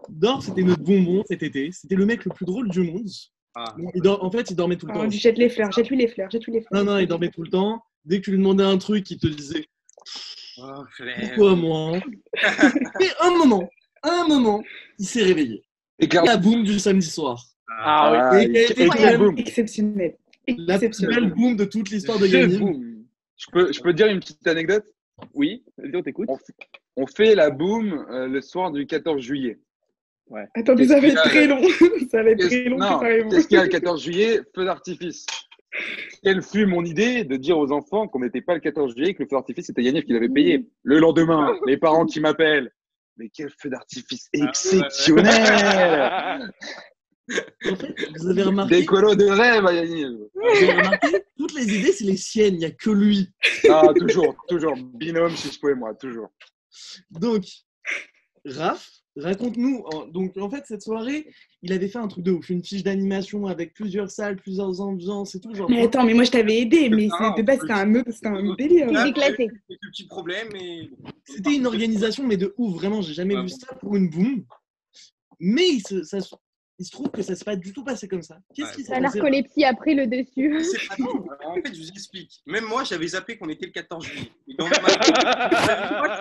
Dorf, 0.09 0.45
c'était 0.45 0.63
notre 0.63 0.83
bonbon 0.83 1.23
cet 1.27 1.41
été. 1.43 1.71
C'était 1.71 1.95
le 1.95 2.05
mec 2.05 2.25
le 2.25 2.31
plus 2.31 2.45
drôle 2.45 2.69
du 2.69 2.81
monde. 2.81 3.07
Ah. 3.55 3.75
Il 3.95 4.07
en 4.07 4.29
fait, 4.29 4.51
il 4.51 4.55
dormait 4.55 4.75
tout 4.75 4.85
le 4.85 4.93
Oh, 4.95 5.03
temps. 5.03 5.09
jette 5.09 5.37
les 5.37 5.49
fleurs, 5.49 5.71
jette-lui 5.71 5.97
les 5.97 6.07
fleurs, 6.07 6.29
jette-lui 6.29 6.53
les 6.53 6.61
fleurs. 6.61 6.83
Non, 6.83 6.91
non, 6.93 6.99
il 6.99 7.07
dormait 7.07 7.29
tout 7.29 7.41
le 7.41 7.49
temps. 7.49 7.81
Dès 8.05 8.19
que 8.19 8.25
tu 8.25 8.31
lui 8.31 8.37
demandais 8.37 8.63
un 8.63 8.77
truc, 8.77 9.09
il 9.09 9.17
te 9.17 9.27
disait 9.27 9.65
Oh. 10.59 10.83
Pourquoi 11.19 11.55
moi 11.55 11.99
Et 12.99 13.09
un 13.21 13.31
moment, 13.31 13.69
un 14.03 14.27
moment, 14.27 14.63
il 14.97 15.05
s'est 15.05 15.23
réveillé. 15.23 15.63
Et 15.99 16.07
La 16.07 16.37
boum 16.37 16.63
du 16.63 16.79
samedi 16.79 17.07
soir. 17.07 17.43
Ah 17.69 18.31
oui. 18.33 18.43
Et 18.43 18.51
qui 18.51 18.57
a 18.57 18.61
été 18.63 18.83
Et 18.83 18.87
quand 18.87 18.99
même- 19.01 19.17
boum. 19.17 19.37
Exceptionnel? 19.37 20.17
La 20.47 20.79
plus 20.79 21.05
belle 21.05 21.33
boom 21.33 21.57
de 21.57 21.65
toute 21.65 21.89
l'histoire 21.89 22.19
de. 22.19 22.57
Boom. 22.57 23.03
Je 23.35 23.45
peux, 23.51 23.71
je 23.71 23.81
peux 23.81 23.93
dire 23.93 24.07
une 24.07 24.19
petite 24.19 24.47
anecdote? 24.47 24.85
Oui, 25.33 25.63
on 25.93 26.01
t'écoute. 26.01 26.29
on, 26.95 27.07
fait 27.07 27.35
la 27.35 27.49
boom 27.49 28.05
euh, 28.09 28.27
le 28.27 28.41
soir 28.41 28.71
du 28.71 28.85
14 28.85 29.21
juillet. 29.21 29.59
Attendez, 30.55 30.87
Qu'est-ce 30.87 30.93
ça 30.93 30.99
va 30.99 31.07
être 31.07 31.23
très 31.23 31.47
long. 31.47 31.61
ça 32.11 32.23
va 32.23 32.29
être 32.31 32.47
très 32.47 32.65
long, 32.65 33.29
qu'est-ce 33.29 33.47
qu'il 33.47 33.57
y 33.57 33.59
a 33.59 33.63
le 33.63 33.69
14 33.69 34.03
juillet? 34.03 34.41
Feu 34.53 34.65
d'artifice. 34.65 35.25
Quelle 36.23 36.41
fut 36.41 36.65
mon 36.65 36.83
idée 36.83 37.23
de 37.23 37.35
dire 37.35 37.57
aux 37.57 37.71
enfants 37.71 38.07
qu'on 38.07 38.19
n'était 38.19 38.41
pas 38.41 38.53
le 38.53 38.59
14 38.59 38.95
juillet, 38.95 39.13
que 39.13 39.23
le 39.23 39.29
feu 39.29 39.35
d'artifice 39.35 39.67
c'était 39.67 39.83
Yanniv 39.83 40.03
qui 40.03 40.13
l'avait 40.13 40.29
payé. 40.29 40.67
Le 40.83 40.99
lendemain, 40.99 41.57
les 41.65 41.77
parents 41.77 42.05
qui 42.05 42.19
m'appellent. 42.19 42.71
Mais 43.17 43.29
quel 43.29 43.49
feu 43.49 43.69
d'artifice 43.69 44.29
ouais. 44.33 44.47
exceptionnel 44.47 46.53
En 47.69 47.75
fait, 47.75 47.95
vous 48.15 48.29
avez 48.29 48.43
remarqué, 48.43 48.79
Des 48.79 48.85
colos 48.85 49.15
de 49.15 49.25
rêve 49.25 49.65
à 49.65 49.73
Yanniv 49.73 50.17
vous 50.33 50.47
avez 50.47 50.71
remarqué, 50.71 51.23
toutes 51.37 51.53
les 51.53 51.77
idées, 51.77 51.91
c'est 51.91 52.05
les 52.05 52.17
siennes. 52.17 52.55
Il 52.55 52.59
n'y 52.59 52.65
a 52.65 52.71
que 52.71 52.89
lui. 52.89 53.29
Ah, 53.69 53.89
toujours, 53.97 54.35
toujours. 54.47 54.75
Binôme, 54.75 55.35
si 55.35 55.51
je 55.51 55.59
pouvais, 55.59 55.75
moi, 55.75 55.93
toujours. 55.95 56.29
Donc, 57.11 57.43
Raph, 58.45 58.87
raconte-nous. 59.17 59.83
en- 59.93 60.05
Donc, 60.07 60.37
en 60.37 60.49
fait, 60.49 60.65
cette 60.65 60.81
soirée, 60.81 61.27
il 61.63 61.73
avait 61.73 61.87
fait 61.87 61.97
un 61.99 62.07
truc 62.07 62.23
de 62.23 62.31
ouf. 62.31 62.49
Une 62.49 62.63
fiche 62.63 62.83
d'animation 62.83 63.45
avec 63.47 63.73
plusieurs 63.73 64.09
salles, 64.11 64.35
plusieurs 64.37 64.79
ambiances 64.81 65.35
et 65.35 65.39
tout. 65.39 65.53
Genre, 65.53 65.69
Mais 65.69 65.83
attends, 65.83 66.03
mais 66.03 66.13
moi 66.13 66.23
je 66.23 66.31
t'avais 66.31 66.57
aidé, 66.59 66.89
mais 66.89 67.07
Ah, 67.19 67.33
c'est- 67.35 67.41
de 67.41 67.45
base 67.45 67.59
c'était 67.61 67.73
un 67.73 67.93
c'était 68.11 68.27
un 68.27 68.55
délire. 68.55 68.87
Il 68.89 68.97
est 68.97 69.03
déclassé. 69.05 69.35
Quelques 69.67 69.81
petits 69.91 70.07
problèmes, 70.07 70.47
mais. 70.53 70.89
C'était 71.25 71.55
une 71.55 71.65
organisation, 71.67 72.23
mais 72.25 72.37
de 72.37 72.53
ouf. 72.57 72.75
Vraiment, 72.75 73.01
j'ai 73.01 73.13
jamais 73.13 73.35
vu 73.35 73.41
bon. 73.41 73.47
ça 73.47 73.75
pour 73.75 73.95
une 73.95 74.09
boom. 74.09 74.45
Mais 75.39 75.67
il 75.67 75.81
se, 75.81 76.03
ça 76.03 76.19
se- 76.21 76.35
il 76.79 76.85
se 76.85 76.91
trouve 76.91 77.09
que 77.09 77.21
ça 77.23 77.35
s'est 77.35 77.43
pas 77.45 77.55
du 77.55 77.73
tout 77.73 77.83
passé 77.83 78.07
comme 78.07 78.21
ça. 78.21 78.37
Qu'est-ce 78.53 78.69
Ouais. 78.69 78.75
qui 78.75 78.83
s'est 78.83 78.93
La 78.93 79.01
passé 79.01 79.17
narcolepsie 79.19 79.63
a 79.65 79.73
pris 79.73 79.95
le 79.95 80.05
dessus. 80.07 80.57
En 81.47 81.55
fait, 81.55 81.73
je 81.73 81.79
vous 81.81 81.89
explique. 81.89 82.41
Même 82.45 82.65
moi, 82.65 82.83
j'avais 82.83 83.07
zappé 83.07 83.37
qu'on 83.37 83.49
était 83.49 83.65
le 83.65 83.71
14 83.71 84.05
juillet. 84.05 84.31
Et 84.47 84.53
dans 84.55 84.67
ma 84.67 84.73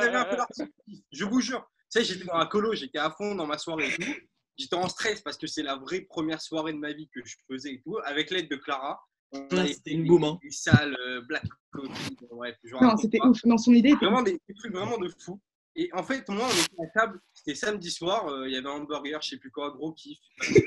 j'avais 0.00 0.16
un 0.16 0.24
peu 0.24 0.36
d'artifice. 0.36 0.72
Je 1.12 1.24
vous 1.24 1.40
jure. 1.40 1.68
Tu 1.92 2.00
sais, 2.00 2.04
j'étais 2.04 2.24
dans 2.24 2.36
la 2.38 2.46
colo, 2.46 2.74
j'étais 2.74 2.98
à 2.98 3.10
fond 3.10 3.34
dans 3.34 3.46
ma 3.46 3.58
soirée 3.58 3.88
et 3.88 3.92
tout. 3.94 4.12
J'étais 4.58 4.76
en 4.76 4.88
stress 4.88 5.20
parce 5.20 5.36
que 5.36 5.46
c'est 5.46 5.62
la 5.62 5.76
vraie 5.76 6.00
première 6.00 6.40
soirée 6.40 6.72
de 6.72 6.78
ma 6.78 6.92
vie 6.92 7.08
que 7.14 7.20
je 7.24 7.36
faisais 7.48 7.74
et 7.74 7.80
tout. 7.82 7.98
Avec 8.04 8.30
l'aide 8.30 8.48
de 8.48 8.56
Clara. 8.56 9.00
Ouais, 9.32 9.68
c'était 9.68 9.90
une 9.92 10.06
boum, 10.06 10.24
hein. 10.24 10.38
Des 10.42 10.50
salles, 10.50 10.96
euh, 11.06 11.20
Black 11.22 11.44
Coffee, 11.72 12.16
bref. 12.30 12.56
je 12.64 12.74
Non, 12.76 12.96
c'était 12.96 13.18
ouf. 13.22 13.38
Dans 13.44 13.58
son 13.58 13.72
idée, 13.74 13.90
était 13.90 14.04
Vraiment 14.06 14.22
des, 14.22 14.38
des 14.48 14.54
trucs 14.54 14.72
vraiment 14.72 14.98
de 14.98 15.08
fou. 15.20 15.40
Et 15.78 15.90
en 15.92 16.02
fait, 16.02 16.26
moi, 16.30 16.46
on 16.46 16.52
était 16.52 16.82
à 16.82 17.00
table, 17.00 17.20
c'était 17.34 17.54
samedi 17.54 17.90
soir, 17.90 18.28
euh, 18.28 18.48
il 18.48 18.54
y 18.54 18.56
avait 18.56 18.66
un 18.68 18.80
hamburger, 18.80 19.20
je 19.20 19.28
sais 19.30 19.36
plus 19.36 19.50
quoi, 19.50 19.70
gros 19.72 19.92
kiff. 19.92 20.16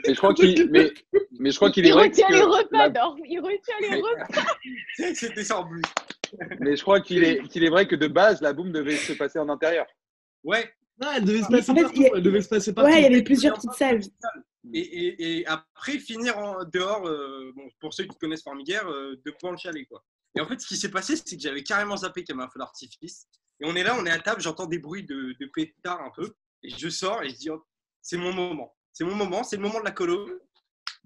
Et 0.04 0.14
je 0.14 0.18
crois 0.18 0.36
qu'il, 0.36 0.70
mais, 0.70 0.92
mais 1.40 1.50
je 1.50 1.56
crois 1.56 1.72
qu'il 1.72 1.86
est 1.86 1.90
Il 1.90 1.94
vrai 1.94 2.12
que, 2.12 2.22
retient 2.22 2.30
les 2.30 2.44
repas, 2.44 2.90
la-. 2.94 3.16
Il 3.26 3.40
retient 3.40 3.76
les 3.82 3.90
Mais- 3.90 4.02
repas. 4.02 5.14
C'était 5.16 5.52
en 5.52 5.66
plus. 5.68 5.82
mais 6.60 6.76
je 6.76 6.82
crois 6.84 7.02
qu'il 7.02 7.24
est, 7.24 7.42
qu'il 7.48 7.64
est 7.64 7.70
vrai 7.70 7.88
que 7.88 7.96
de 7.96 8.08
base, 8.08 8.40
la 8.42 8.54
boom 8.54 8.72
devait 8.72 8.98
se 8.98 9.14
passer 9.14 9.40
en 9.40 9.50
intérieur. 9.50 9.88
Ouais, 10.44 10.72
Non, 11.02 11.08
elle 11.16 11.24
devait 11.26 11.42
se 11.44 11.48
passer 11.48 11.72
en 11.72 11.76
fait, 11.76 11.82
partout. 11.84 11.96
il 11.98 12.02
y 12.04 12.06
a- 12.08 12.12
Elle 12.16 12.24
devait 12.24 12.42
se 12.42 12.50
passer 12.50 12.74
partout. 12.74 12.92
Ouais, 12.92 13.00
il 13.00 13.04
y 13.04 13.06
avait 13.06 13.24
plusieurs 13.24 13.56
petites 13.56 13.74
salles. 13.74 14.02
Et, 14.74 14.80
et, 14.80 15.38
et 15.40 15.48
après, 15.48 15.98
finir 16.00 16.38
en 16.38 16.64
dehors, 16.66 17.08
euh, 17.08 17.52
bon, 17.56 17.70
pour 17.80 17.94
ceux 17.94 18.04
qui 18.06 18.18
connaissent 18.18 18.44
Formiguère, 18.44 18.88
euh, 18.90 19.16
devant 19.26 19.52
le 19.52 19.58
chalet. 19.58 19.88
Quoi. 19.88 20.04
Et 20.36 20.42
en 20.42 20.46
fait, 20.48 20.60
ce 20.60 20.68
qui 20.68 20.76
s'est 20.78 20.92
passé, 20.92 21.16
c'est 21.16 21.36
que 21.38 21.42
j'avais 21.42 21.64
carrément 21.64 21.96
zappé 21.98 22.24
qu'il 22.24 22.36
y 22.36 22.38
avait 22.38 22.46
un 22.46 22.50
feu 22.52 22.60
d'artifice. 22.60 23.28
Et 23.62 23.66
on 23.66 23.76
est 23.76 23.84
là, 23.84 23.96
on 24.00 24.06
est 24.06 24.12
à 24.12 24.20
table, 24.20 24.42
j'entends 24.42 24.66
des 24.68 24.80
bruits 24.80 25.04
de, 25.06 25.34
de 25.40 25.46
pétards 25.54 26.02
un 26.02 26.12
peu. 26.16 26.34
Et 26.64 26.70
je 26.70 26.90
sors 26.90 27.24
et 27.24 27.30
je 27.30 27.36
dis, 27.36 27.50
oh, 27.50 27.64
c'est 28.02 28.18
mon 28.18 28.34
moment. 28.34 28.76
C'est 28.94 29.06
mon 29.06 29.16
moment, 29.16 29.44
c'est 29.44 29.56
le 29.56 29.62
moment 29.62 29.80
de 29.80 29.86
la 29.86 29.92
colo. 29.92 30.28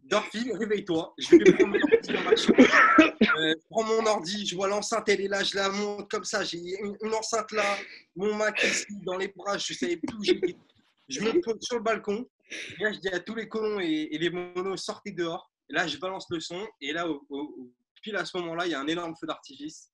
Dorfi, 0.03 0.51
réveille-toi. 0.53 1.13
Je 1.17 1.35
vais 1.37 1.43
prendre 1.53 1.71
mon 1.77 1.79
ordi 1.81 2.13
dans 2.13 2.21
ma 2.23 2.35
chambre. 2.35 2.59
Euh, 2.59 3.53
je 3.57 3.67
prends 3.69 3.83
mon 3.83 4.05
ordi, 4.05 4.45
je 4.45 4.55
vois 4.55 4.67
l'enceinte, 4.67 5.07
elle 5.09 5.21
est 5.21 5.27
là, 5.27 5.43
je 5.43 5.55
la 5.55 5.69
monte 5.69 6.09
comme 6.11 6.23
ça. 6.25 6.43
J'ai 6.43 6.57
une, 6.57 6.95
une 7.01 7.13
enceinte 7.13 7.51
là, 7.51 7.63
mon 8.15 8.35
Mac 8.35 8.61
ici, 8.63 8.85
dans 9.05 9.17
les 9.17 9.29
bras, 9.29 9.57
je 9.57 9.73
savais 9.73 9.97
plus 9.97 10.17
où 10.17 10.23
j'étais. 10.23 10.55
Je 11.09 11.19
me 11.21 11.41
pose 11.41 11.57
sur 11.61 11.77
le 11.77 11.83
balcon. 11.83 12.25
Et 12.79 12.83
là, 12.83 12.91
je 12.93 12.99
dis 12.99 13.07
à 13.09 13.19
tous 13.19 13.35
les 13.35 13.47
colons 13.47 13.79
et, 13.79 14.09
et 14.11 14.17
les 14.17 14.29
monos, 14.29 14.77
sortez 14.77 15.11
dehors. 15.11 15.49
Et 15.69 15.73
là, 15.73 15.87
je 15.87 15.97
balance 15.97 16.25
le 16.29 16.39
son. 16.39 16.59
Et 16.81 16.91
là, 16.93 17.07
au, 17.09 17.23
au- 17.29 17.39
au- 17.39 17.71
pile 18.01 18.15
à 18.17 18.25
ce 18.25 18.37
moment-là, 18.37 18.65
il 18.65 18.71
y 18.71 18.75
a 18.75 18.79
un 18.81 18.87
énorme 18.87 19.15
feu 19.19 19.25
d'artifice. 19.25 19.89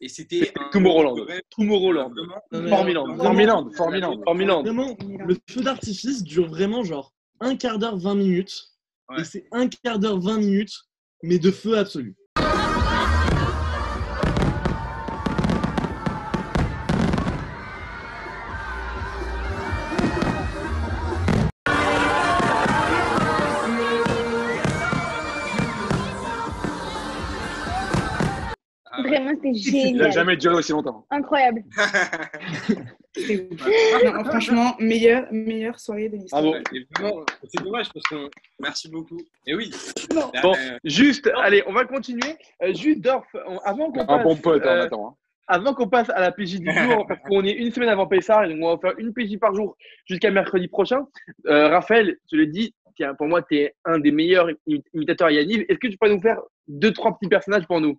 Et 0.00 0.08
c'était. 0.08 0.52
Tomorrowland. 0.70 1.26
Tomorrowland. 1.50 2.14
Formiland. 2.68 3.06
vraiment, 3.06 3.24
Formiland, 3.24 3.70
Formiland. 3.74 4.22
Formiland. 4.24 4.62
Vraiment, 4.62 4.96
le 5.26 5.36
feu 5.48 5.62
d'artifice 5.62 6.22
dure 6.22 6.48
vraiment 6.48 6.82
genre 6.84 7.12
un 7.40 7.56
quart 7.56 7.78
d'heure, 7.78 7.96
20 7.96 8.14
minutes. 8.16 8.70
Et 9.18 9.24
c'est 9.24 9.46
un 9.52 9.68
quart 9.68 9.98
d'heure, 9.98 10.20
20 10.20 10.38
minutes, 10.38 10.74
mais 11.22 11.38
de 11.38 11.50
feu 11.50 11.78
absolu. 11.78 12.16
Ah 29.46 29.54
c'était 29.54 29.70
Il 29.78 29.96
n'a 29.96 30.04
génial. 30.10 30.12
jamais 30.12 30.36
duré 30.36 30.54
aussi 30.54 30.72
longtemps. 30.72 31.06
Incroyable. 31.10 31.62
C'était 33.16 33.46
ouf. 33.52 34.04
Non, 34.04 34.24
franchement, 34.24 34.74
meilleure, 34.80 35.26
meilleure 35.30 35.78
soirée 35.78 36.08
de 36.08 36.16
l'histoire. 36.16 36.42
Et 36.72 36.86
vraiment, 36.98 37.24
C'est 37.46 37.62
dommage 37.62 37.88
parce 37.92 38.06
que. 38.06 38.28
Merci 38.58 38.88
beaucoup. 38.90 39.20
Et 39.46 39.54
oui. 39.54 39.70
Non. 40.12 40.30
Là, 40.34 40.40
Bon, 40.42 40.52
euh, 40.54 40.78
juste, 40.84 41.30
allez, 41.42 41.62
on 41.66 41.72
va 41.72 41.84
continuer. 41.84 42.34
Euh, 42.62 42.72
juste, 42.74 43.00
Dorf, 43.00 43.26
on- 43.46 43.58
avant 43.58 43.92
qu'on 43.92 44.00
Un 44.00 44.04
passe, 44.06 44.22
bon 44.24 44.36
pote, 44.36 44.62
hein, 44.64 44.68
euh, 44.68 44.84
attends. 44.86 45.08
hein. 45.08 45.14
avant 45.46 45.74
qu'on 45.74 45.88
passe 45.88 46.10
à 46.10 46.20
la 46.20 46.32
PJ 46.32 46.58
du 46.58 46.66
jour, 47.02 47.06
parce 47.06 47.20
qu'on 47.28 47.44
est 47.44 47.52
une 47.52 47.70
semaine 47.70 47.88
avant 47.88 48.06
Pessar, 48.06 48.44
et 48.44 48.48
donc 48.48 48.58
on 48.62 48.74
va 48.74 48.78
faire 48.80 48.98
une 48.98 49.12
PJ 49.12 49.38
par 49.38 49.54
jour 49.54 49.76
jusqu'à 50.06 50.30
mercredi 50.30 50.66
prochain. 50.68 51.06
Euh, 51.46 51.68
Raphaël, 51.68 52.16
je 52.32 52.36
l'ai 52.36 52.46
dit, 52.48 52.74
tiens, 52.96 53.14
pour 53.14 53.28
moi, 53.28 53.42
tu 53.42 53.58
es 53.58 53.74
un 53.84 53.98
des 54.00 54.10
meilleurs 54.10 54.48
imi- 54.66 54.82
imitateurs 54.92 55.28
à 55.28 55.32
Yanniv. 55.32 55.64
Est-ce 55.68 55.78
que 55.78 55.86
tu 55.88 55.98
peux 55.98 56.08
nous 56.08 56.20
faire 56.20 56.40
deux, 56.66 56.92
trois 56.92 57.16
petits 57.16 57.28
personnages 57.28 57.66
pour 57.66 57.80
nous? 57.80 57.96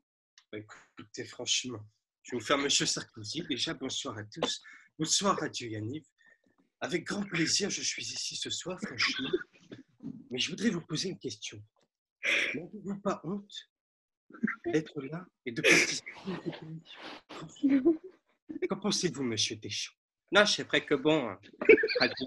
Bah, 0.51 0.60
écoutez, 0.60 1.25
franchement, 1.25 1.84
je 2.23 2.31
vais 2.31 2.38
vous 2.38 2.45
faire 2.45 2.58
Monsieur 2.58 2.86
Sarkozy. 2.86 3.43
Déjà, 3.43 3.73
bonsoir 3.73 4.17
à 4.17 4.23
tous. 4.23 4.62
Bonsoir 4.97 5.41
à 5.41 5.49
Dieu. 5.49 5.71
Avec 6.81 7.03
grand 7.03 7.23
plaisir, 7.23 7.69
je 7.69 7.81
suis 7.81 8.03
ici 8.03 8.36
ce 8.36 8.49
soir, 8.49 8.79
franchement. 8.79 9.29
Mais 10.29 10.39
je 10.39 10.49
voudrais 10.49 10.69
vous 10.69 10.81
poser 10.81 11.10
une 11.10 11.19
question. 11.19 11.62
N'avez-vous 12.53 12.99
pas 12.99 13.21
honte 13.23 13.69
d'être 14.65 15.01
là 15.01 15.25
et 15.45 15.51
de 15.51 15.62
participer 15.62 16.12
à 16.19 18.67
Qu'en 18.67 18.77
pensez-vous, 18.77 19.23
Monsieur 19.23 19.55
Deschamps? 19.55 19.93
Non, 20.31 20.45
c'est 20.45 20.63
vrai 20.63 20.86
que 20.86 20.95
bon, 20.95 21.36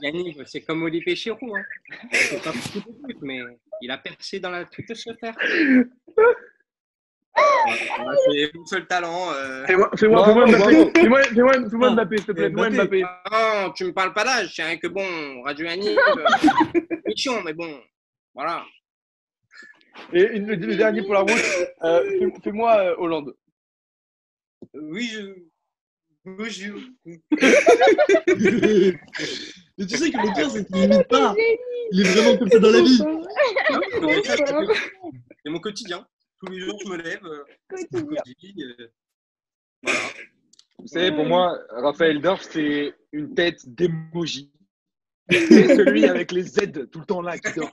Yanniv, 0.02 0.44
c'est 0.46 0.62
comme 0.62 0.82
Olivier 0.82 1.16
Giroud. 1.16 1.56
Hein. 1.56 1.64
C'est 2.12 2.42
pas 2.42 2.52
de 2.52 2.80
buts, 2.80 3.18
mais 3.22 3.40
il 3.82 3.90
a 3.90 3.98
percé 3.98 4.40
dans 4.40 4.50
la 4.50 4.64
toute 4.64 4.94
sphère. 4.94 5.36
Voilà, 7.96 8.18
c'est 8.30 8.54
mon 8.54 8.66
seul 8.66 8.86
talent. 8.86 9.32
euh. 9.32 9.66
Fais-moi 9.66 9.90
fais-moi- 9.96 10.22
Bravo, 10.22 10.46
fais-moi 10.46 10.58
Mbappé, 10.58 11.00
fais-moi 11.00 11.22
fais-moi- 11.22 11.52
fais-moi 11.70 11.88
Ah, 11.88 11.94
Mbappé, 11.94 12.16
s'il 12.18 12.26
te 12.26 12.32
plaît, 12.32 12.44
fais-moi 12.48 12.70
Mbappé. 12.70 13.02
Non, 13.02 13.70
tu 13.74 13.84
me 13.84 13.92
parles 13.92 14.12
pas 14.12 14.24
d'âge, 14.24 14.52
c'est 14.54 14.62
rien 14.62 14.76
que 14.76 14.86
bon, 14.88 15.42
Radio 15.42 15.66
Yanniv, 15.66 15.96
euh, 16.08 16.80
méchant, 17.06 17.42
mais 17.44 17.52
bon, 17.52 17.80
voilà. 18.34 18.64
Et 20.12 20.22
une- 20.36 20.46
le, 20.46 20.54
le 20.54 20.76
dernier 20.76 21.02
pour 21.02 21.14
la 21.14 21.20
route, 21.20 21.32
euh, 21.84 22.02
fais- 22.18 22.40
fais-moi 22.44 22.76
euh, 22.78 22.94
Hollande. 22.98 23.34
Oui, 24.74 25.08
je. 25.12 25.20
Bonjour. 26.24 26.78
Mais 29.78 29.86
tu 29.86 29.96
sais 29.96 30.10
que 30.10 30.16
le 30.18 30.34
pire, 30.34 30.50
c'est 30.50 30.64
qu'il 30.66 30.76
n'imite 30.76 31.08
pas. 31.08 31.34
Il 31.92 32.00
est 32.00 32.10
vraiment 32.10 32.36
comme 32.38 32.50
ça 32.50 32.58
dans 32.58 32.70
la 32.70 32.80
vie. 32.82 32.98
C'est- 34.24 34.44
C'est 35.44 35.50
mon 35.50 35.60
quotidien. 35.60 36.06
Tous 36.40 36.52
les 36.52 36.60
jours, 36.60 36.78
je 36.84 36.90
me 36.90 36.96
lève, 36.96 37.24
euh, 37.24 37.44
Quotidien. 37.68 38.66
euh, 38.80 38.88
voilà. 39.82 39.98
Vous 40.78 40.86
savez, 40.86 41.10
pour 41.10 41.26
moi, 41.26 41.58
Raphaël 41.70 42.20
Dorf, 42.20 42.42
c'est 42.42 42.94
une 43.12 43.34
tête 43.34 43.68
d'émoji. 43.68 44.52
C'est 45.28 45.76
celui 45.76 46.04
avec 46.06 46.30
les 46.32 46.42
Z 46.42 46.88
tout 46.90 47.00
le 47.00 47.04
temps 47.04 47.20
là 47.20 47.38
qui 47.38 47.52
dort. 47.54 47.72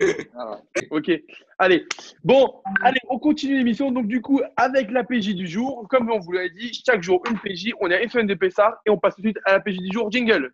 Ok, 0.90 1.10
allez. 1.58 1.84
Bon, 2.22 2.62
allez, 2.82 3.00
on 3.08 3.18
continue 3.18 3.56
l'émission. 3.56 3.90
Donc, 3.90 4.06
du 4.06 4.20
coup, 4.20 4.40
avec 4.56 4.92
la 4.92 5.02
PJ 5.02 5.34
du 5.34 5.48
jour, 5.48 5.88
comme 5.90 6.08
on 6.12 6.20
vous 6.20 6.30
l'a 6.30 6.48
dit, 6.48 6.72
chaque 6.86 7.02
jour 7.02 7.20
une 7.28 7.36
PJ. 7.40 7.72
On 7.80 7.90
est 7.90 7.96
à 7.96 8.02
une 8.02 8.08
semaine 8.08 8.28
de 8.28 8.34
Pessard 8.34 8.80
et 8.86 8.90
on 8.90 8.98
passe 8.98 9.16
tout 9.16 9.22
de 9.22 9.28
suite 9.28 9.38
à 9.44 9.54
la 9.54 9.60
PJ 9.60 9.78
du 9.78 9.90
jour. 9.92 10.08
Jingle. 10.12 10.52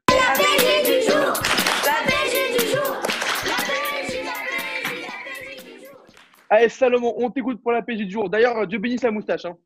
Salomon, 6.69 7.15
on 7.17 7.31
t'écoute 7.31 7.61
pour 7.63 7.73
la 7.73 7.83
PJ 7.83 7.99
du 7.99 8.11
jour. 8.11 8.31
D'ailleurs, 8.31 8.67
Dieu 8.67 8.79
bénisse 8.79 9.03
la 9.03 9.11
moustache. 9.11 9.45
Hein. 9.45 9.57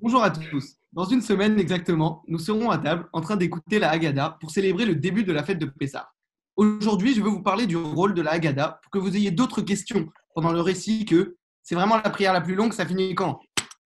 Bonjour 0.00 0.22
à 0.22 0.30
tous. 0.30 0.76
Dans 0.92 1.04
une 1.04 1.20
semaine 1.20 1.58
exactement, 1.58 2.22
nous 2.26 2.38
serons 2.38 2.70
à 2.70 2.78
table 2.78 3.08
en 3.12 3.20
train 3.20 3.36
d'écouter 3.36 3.78
la 3.78 3.90
Haggadah 3.90 4.38
pour 4.40 4.50
célébrer 4.50 4.86
le 4.86 4.94
début 4.94 5.24
de 5.24 5.32
la 5.32 5.42
fête 5.42 5.58
de 5.58 5.66
Pessah. 5.66 6.10
Aujourd'hui, 6.56 7.14
je 7.14 7.20
veux 7.20 7.28
vous 7.28 7.42
parler 7.42 7.66
du 7.66 7.76
rôle 7.76 8.14
de 8.14 8.22
la 8.22 8.32
Haggadah 8.32 8.80
pour 8.82 8.90
que 8.90 8.98
vous 8.98 9.14
ayez 9.16 9.30
d'autres 9.30 9.60
questions 9.60 10.08
pendant 10.34 10.52
le 10.52 10.60
récit 10.60 11.04
que 11.04 11.36
c'est 11.62 11.74
vraiment 11.74 11.96
la 11.96 12.08
prière 12.08 12.32
la 12.32 12.40
plus 12.40 12.54
longue, 12.54 12.72
ça 12.72 12.86
finit 12.86 13.14
quand? 13.14 13.40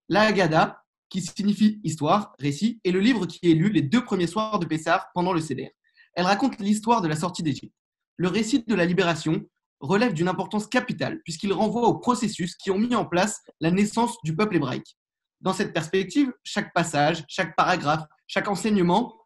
La 0.09 0.23
Haggadah, 0.23 0.81
qui 1.09 1.23
signifie 1.23 1.81
histoire, 1.83 2.35
récit, 2.39 2.81
est 2.85 2.93
le 2.93 3.01
livre 3.01 3.27
qui 3.27 3.51
est 3.51 3.55
lu 3.55 3.71
les 3.71 3.83
deux 3.83 4.05
premiers 4.05 4.29
soirs 4.29 4.61
de 4.61 4.67
Pessah 4.67 5.09
pendant 5.15 5.33
le 5.33 5.41
Seder. 5.41 5.75
Elle 6.15 6.27
raconte 6.27 6.61
l'histoire 6.61 7.03
de 7.03 7.09
la 7.09 7.17
sortie 7.17 7.43
d'Égypte. 7.43 7.75
Le 8.17 8.29
récit 8.29 8.63
de 8.65 8.75
la 8.75 8.85
libération 8.85 9.45
relève 9.81 10.13
d'une 10.13 10.29
importance 10.29 10.67
capitale 10.67 11.21
puisqu'il 11.25 11.53
renvoie 11.53 11.89
aux 11.89 11.99
processus 11.99 12.55
qui 12.55 12.71
ont 12.71 12.79
mis 12.79 12.95
en 12.95 13.05
place 13.05 13.43
la 13.61 13.71
naissance 13.71 14.17
du 14.23 14.35
peuple 14.37 14.57
hébraïque. 14.57 14.97
Dans 15.41 15.53
cette 15.53 15.73
perspective, 15.73 16.33
chaque 16.45 16.73
passage, 16.75 17.25
chaque 17.29 17.57
paragraphe, 17.57 18.05
chaque 18.27 18.49
enseignement 18.49 19.17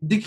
de 0.00 0.20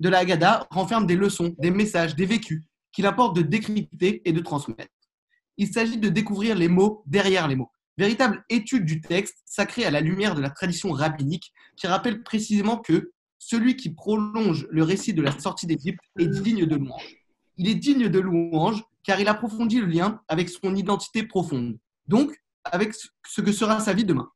la 0.00 0.18
Haggadah 0.18 0.66
renferme 0.70 1.06
des 1.06 1.16
leçons, 1.16 1.54
des 1.58 1.70
messages, 1.70 2.14
des 2.14 2.26
vécus 2.26 2.62
qu'il 2.92 3.06
importe 3.06 3.36
de 3.36 3.42
décrypter 3.42 4.22
et 4.24 4.32
de 4.32 4.40
transmettre. 4.40 4.92
Il 5.56 5.72
s'agit 5.72 5.98
de 5.98 6.08
découvrir 6.08 6.56
les 6.56 6.68
mots 6.68 7.02
derrière 7.06 7.48
les 7.48 7.56
mots. 7.56 7.70
Véritable 7.96 8.44
étude 8.48 8.84
du 8.84 9.00
texte 9.00 9.36
sacré 9.44 9.84
à 9.84 9.90
la 9.90 10.00
lumière 10.00 10.34
de 10.34 10.42
la 10.42 10.50
tradition 10.50 10.90
rabbinique 10.90 11.52
qui 11.76 11.86
rappelle 11.86 12.22
précisément 12.22 12.78
que 12.78 13.12
celui 13.38 13.76
qui 13.76 13.90
prolonge 13.90 14.66
le 14.70 14.82
récit 14.82 15.14
de 15.14 15.22
la 15.22 15.38
sortie 15.38 15.66
d'Égypte 15.66 16.00
est 16.18 16.26
digne 16.26 16.66
de 16.66 16.76
louange. 16.76 17.16
Il 17.56 17.68
est 17.68 17.74
digne 17.74 18.08
de 18.08 18.18
louange 18.18 18.82
car 19.04 19.20
il 19.20 19.28
approfondit 19.28 19.80
le 19.80 19.86
lien 19.86 20.20
avec 20.28 20.48
son 20.48 20.74
identité 20.74 21.22
profonde, 21.22 21.78
donc 22.08 22.34
avec 22.64 22.94
ce 23.26 23.40
que 23.40 23.52
sera 23.52 23.78
sa 23.78 23.92
vie 23.92 24.04
demain. 24.04 24.30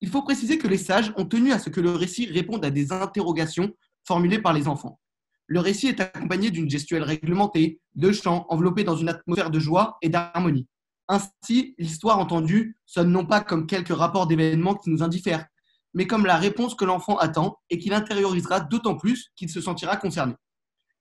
Il 0.00 0.08
faut 0.08 0.22
préciser 0.22 0.58
que 0.58 0.68
les 0.68 0.78
sages 0.78 1.12
ont 1.16 1.26
tenu 1.26 1.52
à 1.52 1.58
ce 1.58 1.68
que 1.68 1.80
le 1.80 1.90
récit 1.90 2.26
réponde 2.26 2.64
à 2.64 2.70
des 2.70 2.92
interrogations 2.92 3.74
formulées 4.06 4.40
par 4.40 4.52
les 4.52 4.68
enfants. 4.68 5.00
Le 5.48 5.60
récit 5.60 5.88
est 5.88 6.00
accompagné 6.00 6.50
d'une 6.50 6.70
gestuelle 6.70 7.02
réglementée, 7.02 7.80
de 7.94 8.12
chants 8.12 8.46
enveloppés 8.48 8.84
dans 8.84 8.96
une 8.96 9.08
atmosphère 9.08 9.50
de 9.50 9.58
joie 9.58 9.96
et 10.02 10.08
d'harmonie. 10.08 10.66
Ainsi, 11.08 11.74
l'histoire 11.78 12.18
entendue 12.18 12.76
sonne 12.84 13.10
non 13.10 13.24
pas 13.24 13.40
comme 13.40 13.66
quelques 13.66 13.96
rapports 13.96 14.26
d'événements 14.26 14.74
qui 14.74 14.90
nous 14.90 15.02
indiffèrent, 15.02 15.46
mais 15.94 16.06
comme 16.06 16.26
la 16.26 16.36
réponse 16.36 16.74
que 16.74 16.84
l'enfant 16.84 17.16
attend 17.16 17.58
et 17.70 17.78
qu'il 17.78 17.92
intériorisera 17.92 18.60
d'autant 18.60 18.96
plus 18.96 19.30
qu'il 19.36 19.48
se 19.48 19.60
sentira 19.60 19.96
concerné. 19.96 20.34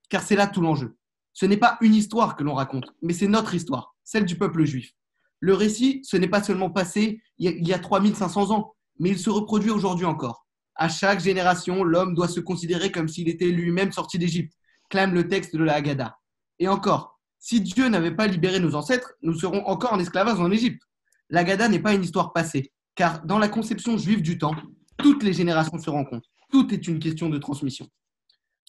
Car 0.10 0.22
c'est 0.22 0.36
là 0.36 0.48
tout 0.48 0.62
l'enjeu. 0.62 0.96
Ce 1.36 1.46
n'est 1.46 1.58
pas 1.58 1.78
une 1.82 1.94
histoire 1.94 2.38
que 2.38 2.44
l'on 2.44 2.54
raconte, 2.54 2.86
mais 3.02 3.12
c'est 3.12 3.28
notre 3.28 3.54
histoire, 3.54 3.94
celle 4.06 4.24
du 4.24 4.38
peuple 4.38 4.64
juif. 4.64 4.94
Le 5.42 5.54
récit, 5.54 6.00
ce 6.04 6.16
n'est 6.16 6.30
pas 6.30 6.42
seulement 6.42 6.70
passé 6.70 7.22
il 7.38 7.68
y 7.68 7.74
a 7.74 7.80
3500 7.80 8.52
ans, 8.52 8.74
mais 9.00 9.10
il 9.10 9.20
se 9.20 9.30
reproduit 9.30 9.70
aujourd'hui 9.70 10.06
encore. 10.06 10.48
À 10.76 10.88
chaque 10.88 11.20
génération, 11.20 11.84
l'homme 11.84 12.16
doit 12.16 12.30
se 12.30 12.40
considérer 12.40 12.90
comme 12.90 13.10
s'il 13.10 13.28
était 13.28 13.50
lui-même 13.50 13.92
sorti 13.92 14.18
d'Égypte, 14.18 14.54
clame 14.90 15.14
le 15.14 15.28
texte 15.28 15.58
de 15.58 15.64
la 15.64 15.74
Haggadah. 15.74 16.18
Et 16.60 16.70
encore, 16.70 17.20
si 17.38 17.60
Dieu 17.60 17.90
n'avait 17.90 18.16
pas 18.16 18.28
libéré 18.28 18.62
nos 18.62 18.74
ancêtres, 18.74 19.14
nous 19.22 19.38
serons 19.38 19.66
encore 19.68 19.92
en 19.92 20.00
esclavage 20.00 20.40
en 20.40 20.52
Égypte. 20.52 20.82
La 21.30 21.42
Haggadah 21.42 21.68
n'est 21.68 21.80
pas 21.80 21.94
une 21.94 22.04
histoire 22.04 22.32
passée, 22.32 22.72
car 22.96 23.26
dans 23.26 23.40
la 23.40 23.50
conception 23.50 23.98
juive 23.98 24.22
du 24.22 24.38
temps, 24.38 24.56
toutes 24.98 25.22
les 25.22 25.34
générations 25.34 25.78
se 25.78 25.90
rencontrent. 25.90 26.30
Tout 26.50 26.74
est 26.74 26.88
une 26.88 27.00
question 27.00 27.28
de 27.28 27.38
transmission. 27.38 27.90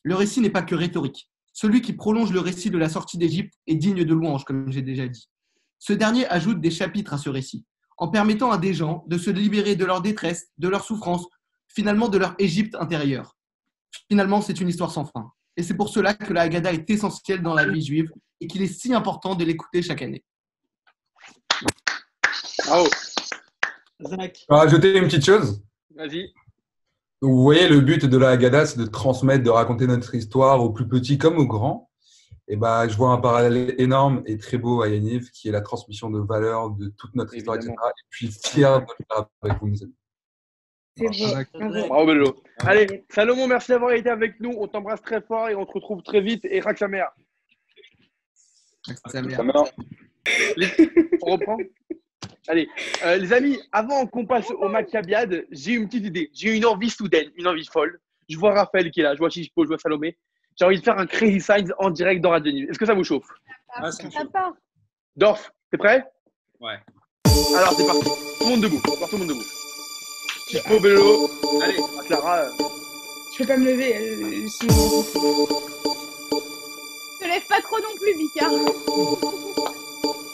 Le 0.02 0.16
récit 0.16 0.40
n'est 0.40 0.50
pas 0.50 0.62
que 0.62 0.74
rhétorique. 0.74 1.30
Celui 1.56 1.80
qui 1.80 1.94
prolonge 1.94 2.32
le 2.32 2.40
récit 2.40 2.68
de 2.68 2.76
la 2.76 2.90
sortie 2.90 3.16
d'Égypte 3.16 3.54
est 3.66 3.76
digne 3.76 4.04
de 4.04 4.12
louange, 4.12 4.44
comme 4.44 4.70
j'ai 4.70 4.82
déjà 4.82 5.08
dit. 5.08 5.30
Ce 5.78 5.94
dernier 5.94 6.26
ajoute 6.26 6.60
des 6.60 6.70
chapitres 6.70 7.14
à 7.14 7.18
ce 7.18 7.30
récit, 7.30 7.64
en 7.96 8.08
permettant 8.08 8.50
à 8.50 8.58
des 8.58 8.74
gens 8.74 9.04
de 9.06 9.16
se 9.16 9.30
libérer 9.30 9.74
de 9.74 9.86
leur 9.86 10.02
détresse, 10.02 10.48
de 10.58 10.68
leur 10.68 10.84
souffrance, 10.84 11.26
finalement 11.66 12.10
de 12.10 12.18
leur 12.18 12.34
Égypte 12.38 12.74
intérieure. 12.74 13.38
Finalement, 14.10 14.42
c'est 14.42 14.60
une 14.60 14.68
histoire 14.68 14.90
sans 14.90 15.06
fin. 15.06 15.32
Et 15.56 15.62
c'est 15.62 15.78
pour 15.78 15.88
cela 15.88 16.12
que 16.12 16.34
la 16.34 16.42
Haggadah 16.42 16.74
est 16.74 16.90
essentielle 16.90 17.40
dans 17.40 17.54
la 17.54 17.66
vie 17.66 17.80
juive 17.80 18.12
et 18.42 18.48
qu'il 18.48 18.60
est 18.60 18.66
si 18.66 18.92
important 18.92 19.34
de 19.34 19.42
l'écouter 19.46 19.80
chaque 19.80 20.02
année. 20.02 20.26
Bravo. 22.66 22.86
Zach. 24.06 24.44
Je 24.46 24.54
vais 24.54 24.60
rajouter 24.60 24.98
une 24.98 25.04
petite 25.04 25.24
chose. 25.24 25.62
Vas-y. 25.94 26.34
Vous 27.22 27.42
voyez, 27.42 27.68
le 27.68 27.80
but 27.80 28.04
de 28.04 28.16
la 28.18 28.30
Haggadah, 28.30 28.66
c'est 28.66 28.78
de 28.78 28.86
transmettre, 28.86 29.42
de 29.42 29.50
raconter 29.50 29.86
notre 29.86 30.14
histoire 30.14 30.62
aux 30.62 30.70
plus 30.70 30.86
petits 30.86 31.18
comme 31.18 31.38
aux 31.38 31.46
grands. 31.46 31.90
Et 32.48 32.56
bah, 32.56 32.86
je 32.86 32.96
vois 32.96 33.10
un 33.10 33.18
parallèle 33.18 33.74
énorme 33.78 34.22
et 34.26 34.36
très 34.38 34.58
beau 34.58 34.82
à 34.82 34.88
Yaniv, 34.88 35.30
qui 35.30 35.48
est 35.48 35.52
la 35.52 35.62
transmission 35.62 36.10
de 36.10 36.20
valeurs 36.20 36.70
de 36.70 36.88
toute 36.88 37.14
notre 37.14 37.34
histoire, 37.34 37.56
etc. 37.56 37.72
Et 37.72 38.02
puis 38.10 38.28
fier 38.28 38.80
de 38.80 38.86
le 38.86 39.04
faire 39.10 39.26
avec 39.42 39.58
vous, 39.58 39.66
mes 39.66 39.82
amis. 39.82 39.94
C'est 40.96 41.08
vrai. 41.08 41.46
Bravo. 41.88 42.06
Bello. 42.06 42.36
Allez, 42.60 43.04
Salomon, 43.10 43.48
merci 43.48 43.72
d'avoir 43.72 43.92
été 43.92 44.08
avec 44.08 44.40
nous. 44.40 44.54
On 44.56 44.68
t'embrasse 44.68 45.02
très 45.02 45.20
fort 45.20 45.48
et 45.48 45.54
on 45.54 45.66
te 45.66 45.72
retrouve 45.72 46.02
très 46.02 46.20
vite. 46.20 46.44
Et 46.44 46.60
Rak 46.60 46.78
sa 46.78 46.88
mère. 46.88 47.10
Sa 49.06 49.22
mère. 49.22 49.36
Ça 49.36 49.42
meurt. 49.42 49.74
On 51.22 51.32
reprend 51.32 51.58
Allez, 52.48 52.68
euh, 53.04 53.16
les 53.16 53.32
amis, 53.32 53.58
avant 53.72 54.06
qu'on 54.06 54.24
passe 54.24 54.50
au 54.50 54.68
Maccabiade, 54.68 55.46
j'ai 55.50 55.72
une 55.72 55.86
petite 55.88 56.04
idée. 56.06 56.30
J'ai 56.32 56.56
une 56.56 56.64
envie 56.66 56.90
soudaine, 56.90 57.30
une 57.36 57.46
envie 57.48 57.66
folle. 57.66 57.98
Je 58.28 58.36
vois 58.38 58.52
Raphaël 58.54 58.90
qui 58.90 59.00
est 59.00 59.02
là, 59.02 59.14
je 59.14 59.18
vois 59.18 59.30
Chichpo, 59.30 59.64
je 59.64 59.68
vois 59.68 59.78
Salomé. 59.78 60.16
J'ai 60.58 60.64
envie 60.64 60.78
de 60.78 60.84
faire 60.84 60.98
un 60.98 61.06
Crazy 61.06 61.40
Signs 61.40 61.70
en 61.78 61.90
direct 61.90 62.20
dans 62.22 62.30
Radio 62.30 62.52
Nive. 62.52 62.70
Est-ce 62.70 62.78
que 62.78 62.86
ça 62.86 62.94
vous 62.94 63.04
chauffe? 63.04 63.28
Ah, 63.74 63.90
ça 63.92 64.08
chauffe. 64.10 64.32
part. 64.32 64.52
Dorf, 65.16 65.50
t'es 65.70 65.76
prêt? 65.76 66.04
Ouais. 66.60 66.78
Alors, 67.56 67.72
c'est 67.76 67.86
parti. 67.86 68.04
Tout 68.04 68.44
le 68.44 68.50
monde 68.50 68.60
debout. 68.62 68.80
Alors, 68.96 69.08
tout 69.10 69.16
le 69.16 69.24
monde 69.24 69.28
debout. 69.28 69.44
Chichpo, 70.48 70.80
Bello. 70.80 71.28
Allez. 71.62 71.76
Clara. 72.06 72.38
euh, 72.38 72.48
Je 73.34 73.38
peux 73.42 73.46
pas 73.48 73.56
me 73.56 73.66
lever, 73.66 73.96
euh, 73.96 74.46
sinon. 74.48 75.02
Te 77.20 77.26
lève 77.26 77.46
pas 77.48 77.60
trop 77.60 77.78
non 77.80 77.94
plus, 78.00 78.16
Vika. 78.16 78.46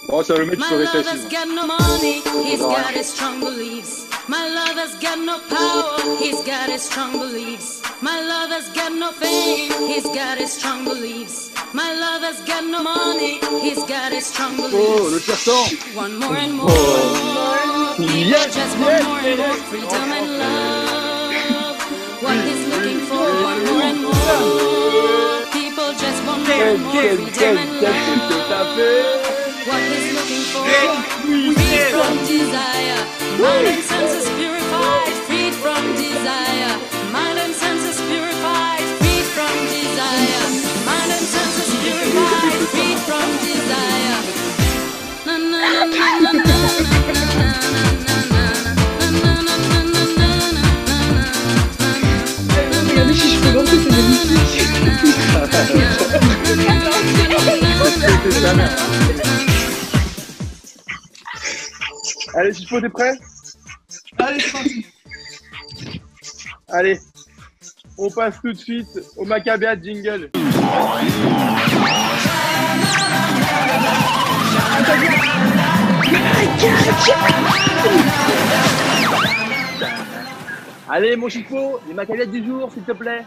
Oh, 0.09 0.23
ça 0.23 0.35
le 0.35 0.45
My 0.57 0.71
lover's 0.71 1.25
got 1.31 1.47
no 1.49 1.67
money, 1.67 2.23
he's 2.45 2.61
got 2.61 2.91
his 2.93 3.07
strong 3.13 3.41
beliefs. 3.41 4.07
My 4.29 4.49
lover's 4.49 4.95
got 5.01 5.19
no 5.19 5.39
power, 5.49 6.17
he's 6.19 6.43
got 6.43 6.69
his 6.69 6.83
strong 6.83 7.13
beliefs. 7.13 7.83
My 8.03 8.21
lover's 8.21 8.69
got 8.75 8.93
no 8.93 9.13
fame, 9.13 9.73
he's 9.87 10.05
got 10.05 10.39
his 10.39 10.53
strong 10.53 10.85
beliefs. 10.85 11.51
My 11.73 11.93
lover's 11.95 12.41
got 12.43 12.65
no 12.65 12.83
money, 12.83 13.39
he's 13.61 13.83
got 13.85 14.13
his 14.13 14.27
strong 14.27 14.55
Oh, 14.59 15.11
beliefs. 15.11 15.47
le 15.47 15.97
One 15.97 16.19
more 16.19 16.37
and 16.37 16.55
more, 16.55 16.69
people 17.97 18.17
Yes, 18.33 18.55
just 18.55 18.57
yes, 18.57 18.81
want 18.81 19.05
more 19.05 19.19
and 19.21 19.39
more 19.39 19.57
freedom 19.71 20.13
and 20.19 20.39
love. 20.39 21.79
What 22.23 22.37
he's 22.45 22.67
looking 22.69 23.01
for, 23.07 23.27
one 23.51 23.65
more 23.67 23.83
and 23.83 24.01
more, 24.03 25.47
people 25.53 25.93
just 25.95 26.25
want 26.27 26.47
more 26.47 26.57
and 26.57 26.83
more 26.83 26.93
freedom 26.93 27.57
and 27.57 27.71
quel, 27.79 27.93
qu'est-ce 27.93 28.29
que 28.29 28.35
love 28.45 29.22
what 29.67 29.83
he's 29.83 30.13
looking 30.15 30.45
for. 30.53 30.65
Freed 31.23 31.91
from 31.95 32.15
desire, 32.27 33.01
mind 33.39 33.67
and 33.69 33.83
senses 33.85 34.29
purified. 34.37 35.13
Freed 35.27 35.55
from 35.55 35.83
desire, 35.95 36.75
mind 37.13 37.39
and 37.39 37.55
senses 37.55 38.01
purified. 38.09 38.83
Freed 39.01 39.27
from 39.37 39.55
desire, 39.71 40.45
mind 40.87 41.11
and 41.13 41.27
senses 41.35 41.71
purified. 41.83 42.59
Freed 42.73 42.99
from 43.07 43.29
desire. 43.47 44.19
Na 45.27 45.35
na 45.39 45.61
na 45.63 45.93
na 46.21 46.33
na 46.33 46.43
na 46.43 46.63
na 47.13 47.53
na. 48.23 48.63
Putain, 58.23 59.52
Allez, 62.35 62.55
Chichpo, 62.55 62.81
t'es 62.81 62.89
prêt 62.89 63.13
Allez, 64.19 64.41
c'est 64.41 64.53
parti. 64.53 64.87
Allez. 66.69 66.99
On 67.99 68.11
passe 68.11 68.41
tout 68.41 68.53
de 68.53 68.59
suite 68.59 68.89
au 69.17 69.25
Maccabiade 69.25 69.85
jingle. 69.85 70.31
Allez, 80.89 81.17
mon 81.17 81.29
Chico, 81.29 81.81
les 81.87 81.95
Maccabiades 81.95 82.31
du 82.31 82.45
jour, 82.45 82.71
s'il 82.73 82.83
te 82.83 82.93
plaît. 82.93 83.25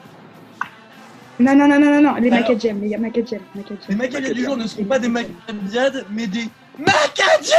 Non, 1.39 1.55
non, 1.55 1.67
non, 1.67 1.79
non, 1.79 1.91
non, 1.91 2.01
non, 2.01 2.15
les 2.15 2.31
Alors. 2.31 2.49
Macadjem, 2.49 2.81
les 2.81 2.97
Macadjem, 2.97 3.41
Les 3.55 3.61
Macadjem. 3.61 3.97
Maccabiades 3.97 4.33
du 4.33 4.43
jour 4.45 4.57
ne 4.57 4.67
sont 4.67 4.85
pas 4.85 4.99
des 4.99 5.09
Maccabiades, 5.09 6.05
mais 6.09 6.27
des 6.27 6.47
Macadiens 6.79 7.55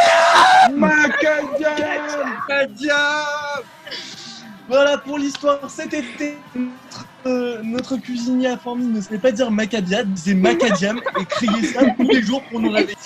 Voilà 4.68 4.98
pour 4.98 5.18
l'histoire 5.18 5.70
cet 5.70 5.94
été. 5.94 6.36
Notre, 6.54 7.06
euh, 7.26 7.62
notre 7.62 7.96
cuisinier 7.96 8.48
à 8.48 8.56
Formy 8.56 8.86
ne 8.86 9.00
savait 9.00 9.18
pas 9.18 9.30
dire 9.30 9.50
Maccabiade, 9.50 10.08
il 10.08 10.14
disait 10.14 10.34
Macadiam 10.34 11.00
et 11.20 11.24
criait 11.24 11.68
ça 11.68 11.82
tous 11.96 12.02
les 12.02 12.22
jours 12.22 12.42
pour 12.50 12.60
nous 12.60 12.70
réveiller. 12.70 12.96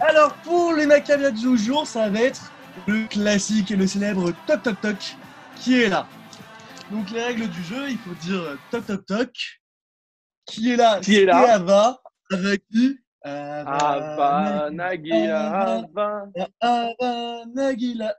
Alors 0.00 0.32
pour 0.44 0.72
les 0.72 0.86
Maccabiades 0.86 1.34
du 1.34 1.58
jour, 1.58 1.86
ça 1.86 2.08
va 2.08 2.20
être 2.20 2.50
le 2.86 3.06
classique 3.06 3.70
et 3.70 3.76
le 3.76 3.86
célèbre 3.86 4.32
Toc 4.46 4.62
Toc 4.62 4.80
Toc 4.80 5.16
qui 5.56 5.82
est 5.82 5.88
là. 5.88 6.06
Donc 6.90 7.10
les 7.10 7.22
règles 7.22 7.48
du 7.48 7.62
jeu, 7.64 7.90
il 7.90 7.98
faut 7.98 8.14
dire 8.22 8.56
Toc 8.70 8.86
Toc 8.86 9.04
Toc. 9.06 9.60
Qui 10.46 10.72
est 10.72 10.76
là? 10.76 11.00
Qui 11.00 11.16
est 11.16 11.24
là? 11.26 11.54
Ava. 11.54 12.00
Avec 12.32 12.62
qui? 12.72 12.98
Ava, 13.22 14.70
Nagila, 14.72 15.82
Ava. 15.84 16.24
Ava, 16.60 17.44
Nagila. 17.54 18.14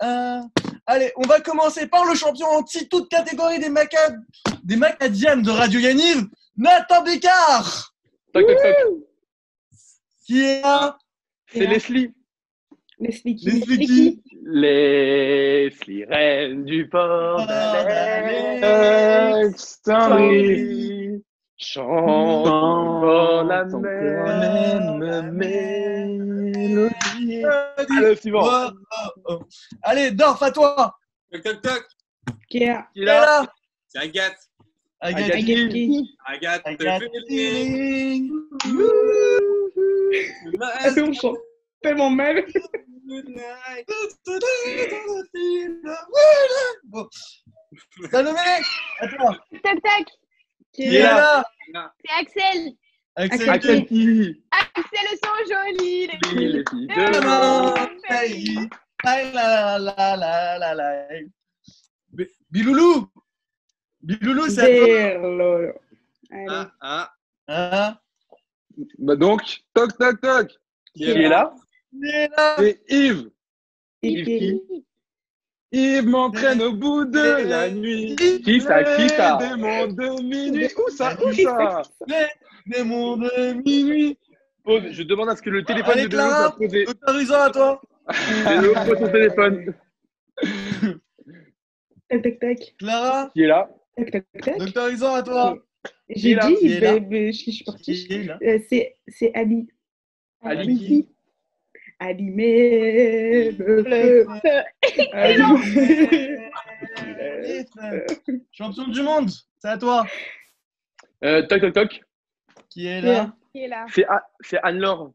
Allez, 0.88 1.12
on 1.16 1.22
va 1.28 1.40
commencer 1.40 1.88
par 1.88 2.06
le 2.06 2.16
champion 2.16 2.48
anti 2.48 2.88
toute 2.90 3.10
catégorie 3.10 3.60
des 3.60 3.70
Macad 3.70 4.20
des 4.64 4.76
Macadiames 4.76 5.44
de 5.44 5.52
Radio 5.52 5.80
Yaniv, 5.80 6.28
Nathan 6.58 7.04
Bécard, 7.04 7.94
Toc, 8.34 8.48
toc, 8.48 8.58
toc. 8.58 8.76
qui 10.26 10.42
est 10.42 10.62
là? 10.62 10.98
C'est 11.48 11.66
Leslie. 11.66 12.14
Leslie 13.00 13.36
qui? 13.36 13.50
Leslie 13.50 13.86
qui? 13.86 14.22
Leslie, 14.44 16.06
reine 16.06 16.66
du 16.66 16.88
port 16.90 17.40
Alexandrie. 19.82 21.24
Chante 21.64 22.46
dans 22.46 23.44
la 23.44 23.66
même 23.66 25.32
mélodie. 25.32 26.94
Le 27.90 28.16
suivant. 28.16 28.42
Oh, 28.44 28.72
oh, 28.72 29.10
oh. 29.26 29.40
Allez, 29.84 30.10
Dorf, 30.12 30.42
à 30.42 30.52
toi. 30.52 30.98
Toc, 31.32 31.44
toc, 31.44 31.62
toc. 31.62 31.86
Qui 32.50 32.64
est 32.64 32.76
là 32.96 33.46
C'est 33.88 34.00
Agathe. 34.00 34.38
Agathe. 35.00 35.32
Agathe. 35.32 35.36
Agathe 35.36 35.70
qui 35.70 36.18
Agathe. 36.26 36.62
Agathe. 36.66 37.04
Feeling. 37.28 38.32
On 40.98 41.14
chante 41.14 41.38
tellement 41.84 42.10
mal. 42.10 42.44
Bon. 46.86 47.08
Salomé, 48.10 48.40
à 49.00 49.08
toi. 49.08 49.38
Tac 49.64 49.82
tac, 49.82 50.06
Qui 50.74 50.84
Qui 50.84 50.96
est 50.96 51.00
est 51.00 51.04
là 51.04 51.44
là 51.74 51.94
c'est 52.00 52.12
Axel. 52.22 52.74
Axel. 53.16 53.50
Axel 53.50 53.86
qui 53.86 54.44
Axel 54.52 55.08
sont 55.24 55.54
jolis, 55.54 56.08
les 56.08 56.20
filles. 56.24 56.48
Les 56.50 56.64
filles 56.70 56.88
de 56.88 57.26
mon 57.26 57.74
pays. 58.08 58.70
La, 59.04 59.80
la, 59.80 60.16
la, 60.16 60.58
la, 60.60 60.74
la. 60.76 61.08
Bi- 62.12 62.28
Biloulou 62.50 63.10
Biloulou, 64.02 64.48
c'est 64.50 64.62
à 64.62 65.20
toi. 65.22 65.92
Ah, 66.50 66.72
ah. 66.82 67.14
Hein? 67.48 67.98
Bah 69.00 69.16
donc, 69.16 69.42
toc, 69.74 69.98
toc, 69.98 70.22
toc. 70.22 70.52
Qui 70.96 71.04
est 71.04 71.28
là? 71.28 71.54
Il 71.92 72.06
est 72.08 72.28
là. 72.30 72.56
C'est 72.58 72.82
Yves. 72.90 73.30
Et 74.04 74.24
qui? 74.24 74.62
Yves 75.72 76.06
m'entraîne 76.06 76.62
au 76.62 76.74
bout 76.74 77.06
de 77.06 77.48
la 77.48 77.70
nuit. 77.72 78.16
Qui 78.44 78.60
ça 78.62 78.84
Qui 78.84 79.08
ça 79.10 79.38
Les 79.40 79.48
démons 79.50 79.88
de 79.88 80.22
minuit. 80.22 80.68
Où 80.78 80.90
ça 80.90 81.16
Où 81.26 81.32
ça 81.34 81.82
Les 82.08 82.26
démons 82.78 83.18
de 83.18 83.54
minuit. 83.64 84.18
Pose. 84.64 84.84
Je 84.92 85.04
demande 85.04 85.30
à 85.30 85.36
ce 85.36 85.42
que 85.42 85.50
le 85.50 85.64
téléphone 85.64 85.94
Allez, 85.94 86.04
de 86.04 86.08
Clara. 86.10 86.48
soit 86.50 86.58
posé. 86.58 86.86
Autorisant 86.88 87.42
à 87.42 87.50
toi. 87.52 87.82
Bélo, 88.48 88.74
pose 88.86 89.00
ton 89.00 89.12
téléphone. 89.12 89.74
Tac, 92.10 92.22
tac, 92.22 92.40
tac. 92.40 92.76
Clara, 92.78 93.30
Qui 93.34 93.44
est 93.44 93.48
là 93.48 93.70
Tac, 93.96 94.12
tac, 94.12 94.26
tac. 94.42 94.62
autorisant 94.62 95.14
à 95.16 95.24
toi. 95.24 95.58
J'ai 96.10 96.36
dit, 96.36 96.56
je 96.62 97.32
suis 97.32 97.64
partie. 97.64 98.30
Euh, 98.44 98.60
C'est 98.70 98.98
c'est 99.08 99.34
Ali. 99.34 99.68
Ali 100.42 100.78
qui 100.78 101.08
Allumer 102.02 103.52
le 103.52 103.84
feu. 103.84 104.26
Allumer. 105.14 106.40
Champion 108.52 108.88
du 108.88 109.04
monde, 109.04 109.30
c'est 109.60 109.68
à 109.68 109.78
toi. 109.78 110.08
euh, 111.24 111.44
Toc, 111.48 111.62
toc, 111.62 111.74
toc. 111.74 112.02
Qui 112.70 112.88
est 112.88 113.02
là? 113.02 113.12
Là 113.14 113.34
Qui 113.54 113.64
est 113.64 113.68
là? 113.68 113.86
C'est 113.94 114.06
A- 114.06 114.28
c'est 114.42 114.58
Anne-Laure. 114.64 115.14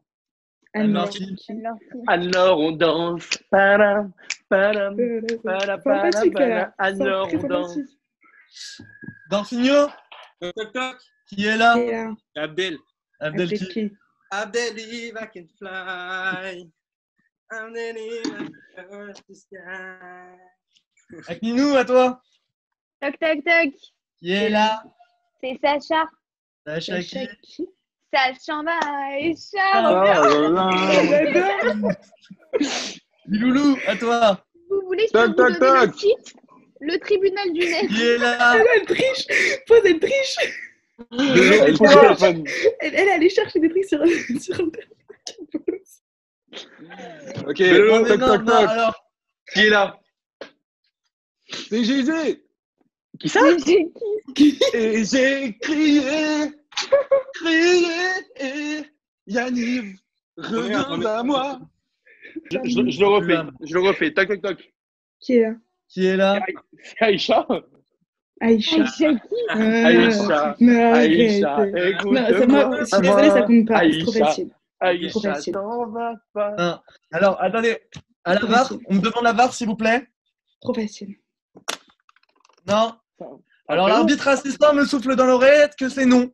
Anne-Laure. 0.73 1.09
Anne-Laure, 2.07 2.59
on 2.59 2.71
danse. 2.71 3.29
Sympathique, 5.83 6.33
padam. 6.33 6.49
là. 6.49 6.73
Anne-Laure, 6.77 7.27
Très 7.27 7.37
on 7.43 7.47
danse. 7.47 7.73
sympathique. 7.73 7.97
Dorfinho, 9.29 9.87
Toc, 10.39 10.53
toc, 10.55 10.71
toc. 10.73 10.97
qui 11.27 11.45
est 11.47 11.57
là? 11.57 11.73
Abdel. 12.37 12.77
Abdel 13.19 14.77
I 14.79 15.11
can 15.33 15.47
fly. 15.57 16.69
Abdel, 17.49 17.95
if 17.95 18.27
I 18.77 18.83
can 18.83 19.07
touch 19.07 19.21
the 19.29 19.35
sky. 19.35 20.35
À 21.77 21.85
toi. 21.85 22.21
Toc 23.01 23.19
toc 23.19 23.43
toc, 23.45 23.73
Qui 24.19 24.31
est 24.31 24.49
là? 24.49 24.83
C'est 25.41 25.57
Sacha. 25.63 26.09
Sacha 26.65 26.99
qui? 27.01 27.65
Sacha 28.13 28.35
Sacha 28.43 28.63
Maïcha. 28.63 29.71
Ah. 29.73 30.21
Oh. 31.63 31.91
Biloulou, 33.27 33.77
à 33.87 33.95
toi. 33.95 34.45
Vous 34.69 34.81
voulez 34.85 35.05
que 35.05 35.11
je 35.13 35.25
vous 35.25 35.33
donne 35.33 35.53
le 35.53 35.91
titre 35.91 36.33
Le 36.81 36.99
tribunal 36.99 37.53
du 37.53 37.59
net. 37.59 37.87
Qui 37.87 38.03
est 38.03 38.17
là? 38.17 38.55
Elle, 38.59 38.67
elle 38.75 38.85
triche 38.85 39.25
Pose, 39.67 39.81
elle 39.85 39.99
triche 39.99 40.35
Elle 41.11 42.43
elle, 42.81 42.95
elle 42.95 43.09
allait 43.09 43.29
chercher 43.29 43.59
des 43.59 43.69
trucs 43.69 43.85
sur, 43.85 44.05
sur 44.41 44.59
Internet. 44.59 44.97
Ok, 47.47 47.59
Non, 47.59 48.03
toc, 48.05 48.19
non, 48.19 48.27
toc, 48.27 48.39
non, 48.41 48.45
toc. 48.45 48.69
alors. 48.69 49.03
Qui 49.53 49.59
est 49.61 49.69
là? 49.69 49.99
C'est 51.69 51.83
Gégé. 51.83 52.43
Qui 53.19 53.29
ça? 53.29 53.39
J'ai 53.65 53.87
qui 54.35 54.59
Et 54.73 55.03
j'ai 55.05 55.57
crié, 55.59 56.01
crié, 57.33 57.87
et 58.39 58.81
Yanniv, 59.25 59.95
reviens 60.37 60.81
à 61.05 61.23
moi. 61.23 61.59
je, 62.51 62.57
je- 62.63 62.89
je 62.91 62.99
le 62.99 63.07
refais. 63.07 63.37
Je 63.63 63.73
le 63.73 63.79
refais. 63.81 64.13
Toc, 64.13 64.27
toc, 64.27 64.41
toc. 64.41 64.73
Qui 65.19 65.33
est 65.37 65.41
là? 65.41 65.55
Qui 65.89 66.05
est 66.05 66.17
là? 66.17 66.39
C'est 66.83 67.01
Aïcha. 67.05 67.47
Aïcha. 68.39 68.75
Aïcha 68.83 68.85
qui 68.95 69.05
Euh, 69.55 69.85
Aïcha. 69.85 70.55
mais 70.59 70.83
Aïcha, 70.83 71.55
arrêtez. 71.55 71.93
Non, 72.05 72.13
ça 72.15 72.29
écoute-moi. 72.29 72.67
m'a- 72.69 72.79
je 72.79 72.85
suis 72.85 73.01
désolée, 73.01 73.29
ça 73.29 73.41
compte 73.43 73.67
pas. 73.67 73.79
C'est 73.91 73.99
trop 73.99 74.11
Aïcha. 74.11 74.25
facile. 74.25 74.49
Trop 74.79 74.89
Aïcha, 74.89 75.33
facile. 75.33 75.53
t'en 75.53 75.85
vas 75.87 76.13
pas. 76.33 76.53
Hein. 76.57 76.81
Alors, 77.11 77.41
attendez. 77.41 77.77
À 78.23 78.33
la 78.35 78.41
VAR, 78.41 78.71
on 78.89 78.95
me 78.95 78.99
demande 78.99 79.23
la 79.23 79.33
VAR, 79.33 79.53
s'il 79.53 79.67
vous 79.67 79.75
plaît. 79.75 80.07
Trop 80.61 80.73
facile. 80.73 81.15
Non 82.67 82.93
Alors, 83.69 83.85
Après, 83.85 83.89
l'arbitre 83.89 84.27
assistant 84.27 84.73
me 84.73 84.85
souffle 84.85 85.15
dans 85.15 85.25
l'oreillette 85.25 85.75
que 85.77 85.89
c'est 85.89 86.05
non. 86.05 86.29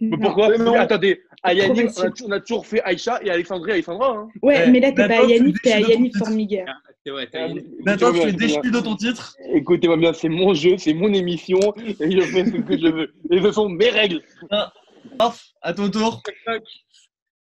Mais 0.00 0.16
pourquoi? 0.18 0.48
Mais 0.50 0.58
non. 0.58 0.72
Mais 0.72 0.78
Attendez, 0.78 1.22
à 1.42 1.54
Yannick, 1.54 1.90
on 1.96 2.02
a, 2.02 2.10
on 2.26 2.30
a 2.32 2.40
toujours 2.40 2.66
fait 2.66 2.82
Aïcha 2.82 3.20
et 3.22 3.30
Alexandrie, 3.30 3.72
Alexandra. 3.72 4.10
Hein. 4.10 4.28
Ouais, 4.42 4.56
Ouais, 4.58 4.70
mais 4.70 4.80
là, 4.80 4.92
t'es 4.92 5.06
pas 5.08 5.20
à 5.20 5.24
Yannick, 5.24 5.60
t'es 5.62 5.72
à 5.72 5.80
Yannick 5.80 6.14
t'as 7.30 7.48
une- 7.48 7.62
Maintenant, 7.84 8.12
tu 8.12 8.18
es 8.20 8.32
déchu 8.32 8.70
de 8.70 8.80
ton 8.80 8.96
titre. 8.96 9.36
Écoutez-moi 9.52 9.96
bien, 9.96 10.12
c'est 10.12 10.28
mon 10.28 10.54
jeu, 10.54 10.76
c'est 10.76 10.92
mon 10.94 11.12
émission 11.12 11.58
et 11.78 12.10
je 12.10 12.20
fais 12.22 12.44
ce 12.44 12.50
que 12.50 12.76
je 12.78 12.88
veux. 12.88 13.14
Et 13.30 13.40
ce 13.40 13.52
sont 13.52 13.68
mes 13.68 13.90
règles. 13.90 14.22
Off, 15.20 15.44
à 15.62 15.72
ton 15.72 15.88
tour. 15.88 16.22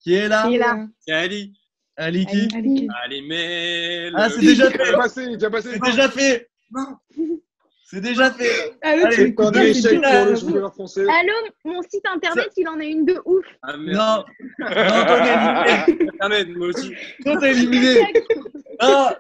Qui 0.02 0.14
est 0.16 0.28
là 0.28 0.48
Qui 0.48 0.56
est 0.56 0.60
là 0.60 0.88
C'est 1.00 1.12
Ali. 1.14 1.54
Ali 1.98 2.26
qui 2.26 2.48
Allez, 2.56 2.88
Allez, 3.04 3.22
mais. 3.28 4.10
Ah, 4.16 4.30
c'est 4.30 4.40
déjà 4.40 4.70
Déjà 4.70 4.86
fait. 4.86 4.94
passé, 4.94 5.28
déjà 5.28 5.50
passé. 5.50 5.70
C'est 5.74 5.80
déjà 5.92 6.10
fait. 6.10 6.50
C'est 7.86 8.02
déjà 8.02 8.32
fait. 8.32 8.78
Ah, 8.82 8.90
Allez, 8.92 9.34
pour 9.34 9.52
le 9.52 10.36
joueur 10.36 10.74
français. 10.74 11.02
Allô, 11.02 11.34
mon 11.66 11.82
site 11.82 12.06
internet, 12.06 12.50
il 12.56 12.68
en 12.68 12.80
a 12.80 12.84
une 12.86 13.06
de 13.06 13.22
ouf. 13.26 13.46
Ah, 13.62 13.74
Non, 13.78 13.84
merde. 13.84 14.26
non, 14.60 14.68
toi, 14.68 16.30
t'es 16.30 16.42
éliminé. 16.42 16.56
Moi 16.56 16.68
aussi. 16.68 16.94
Toi, 17.24 17.38
t'es 17.38 17.52
éliminé. 17.52 18.14
Ah, 18.80 19.16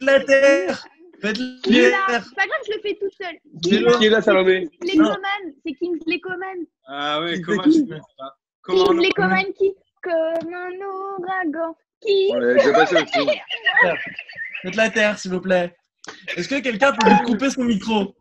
la 0.00 0.20
terre. 0.20 0.86
Faites. 1.20 1.36
C'est 1.36 1.90
pas 1.90 2.46
grave, 2.46 2.62
je 2.66 2.72
le 2.76 2.80
fais 2.82 2.94
toute 3.00 3.12
seule. 3.20 3.36
Qui, 3.62 4.06
est 4.06 4.10
là, 4.10 4.22
Salomé 4.22 4.68
c'est 4.82 5.72
Kingsley 5.72 6.20
Coman. 6.20 6.64
Ah 6.86 7.20
ouais, 7.20 7.36
je 7.36 7.50
on 7.50 8.84
Kingsley 8.86 9.10
Coman 9.10 9.44
qui 9.58 9.74
Comme 10.06 10.54
un 10.54 10.70
ouragan. 10.86 11.76
Qui 12.00 12.28
On 12.32 12.38
l'a 12.38 12.54
déjà 12.54 12.72
passé 12.72 12.94
aussi. 12.96 13.28
Faites 14.62 14.76
la 14.76 14.90
terre, 14.90 15.18
s'il 15.18 15.32
vous 15.32 15.40
plaît. 15.40 15.74
Est-ce 16.36 16.48
que 16.48 16.60
quelqu'un 16.60 16.92
peut 16.92 17.08
lui 17.08 17.18
couper 17.24 17.50
son 17.50 17.64
micro 17.64 18.14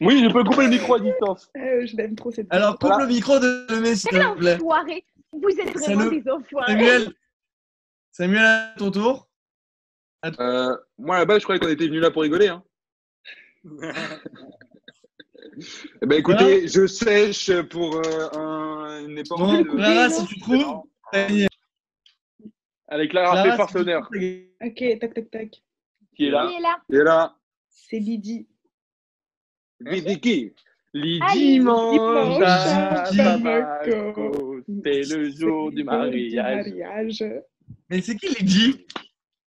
Oui, 0.00 0.22
je 0.24 0.32
peux 0.32 0.44
couper 0.44 0.64
le 0.64 0.68
micro 0.70 0.94
à 0.94 1.00
distance. 1.00 1.50
Euh, 1.56 1.86
je 1.86 1.96
l'aime 1.96 2.14
trop 2.14 2.30
cette 2.30 2.46
Alors, 2.50 2.78
coupe 2.78 2.88
Voilà. 2.90 3.04
le 3.06 3.08
micro 3.12 3.38
de 3.38 3.66
Lemay, 3.70 3.96
s'il 3.96 4.10
te 4.10 4.34
plaît. 4.38 4.54
enfoiré 4.56 5.04
Vous 5.32 5.48
êtes 5.48 5.72
vraiment 5.78 6.04
le- 6.04 6.10
des 6.22 6.30
enfoirés. 6.30 6.72
Samuel, 6.72 7.12
Samuel, 8.12 8.44
à 8.44 8.74
ton 8.78 8.90
tour. 8.90 9.28
Euh, 10.38 10.76
moi, 10.98 11.16
à 11.16 11.18
la 11.20 11.24
base, 11.24 11.38
je 11.40 11.44
croyais 11.44 11.60
qu'on 11.60 11.68
était 11.68 11.86
venu 11.86 11.98
là 12.00 12.10
pour 12.10 12.22
rigoler. 12.22 12.48
Hein. 12.48 12.62
Eh 16.02 16.06
ben, 16.06 16.18
écoutez, 16.18 16.68
je 16.68 16.86
sèche 16.86 17.52
pour 17.70 17.96
euh, 17.96 18.28
un, 18.34 19.06
une 19.08 19.18
époque. 19.18 19.38
De- 19.38 19.62
Clara, 19.76 20.10
si 20.10 20.26
tu 20.26 20.40
trouves, 20.40 20.82
t'as 21.12 21.26
gagné. 21.28 21.46
Avec 22.88 23.10
Clara 23.10 23.32
Clara, 23.42 23.66
si 23.68 23.74
t'as 23.74 24.00
gagné. 24.10 24.50
Ok, 24.64 24.98
tac, 25.00 25.14
tac, 25.14 25.30
tac. 25.30 25.62
Qui 26.16 26.26
est 26.26 26.30
là 26.30 26.48
Qui 26.48 26.56
est 26.56 26.60
là 26.60 26.78
Et 26.90 27.04
là, 27.04 27.36
C'est 27.68 27.98
Lydie. 27.98 28.46
Dimanches 30.94 31.98
dimanches 31.98 32.40
à 32.42 33.02
à 33.04 33.12
Bamako, 33.12 34.60
c'est 34.84 35.02
le 35.16 35.30
jour 35.30 35.72
du 35.72 35.82
mariage. 35.84 37.24
Mais 37.90 38.00
c'est 38.00 38.16
qui 38.16 38.28
Lydie? 38.28 38.86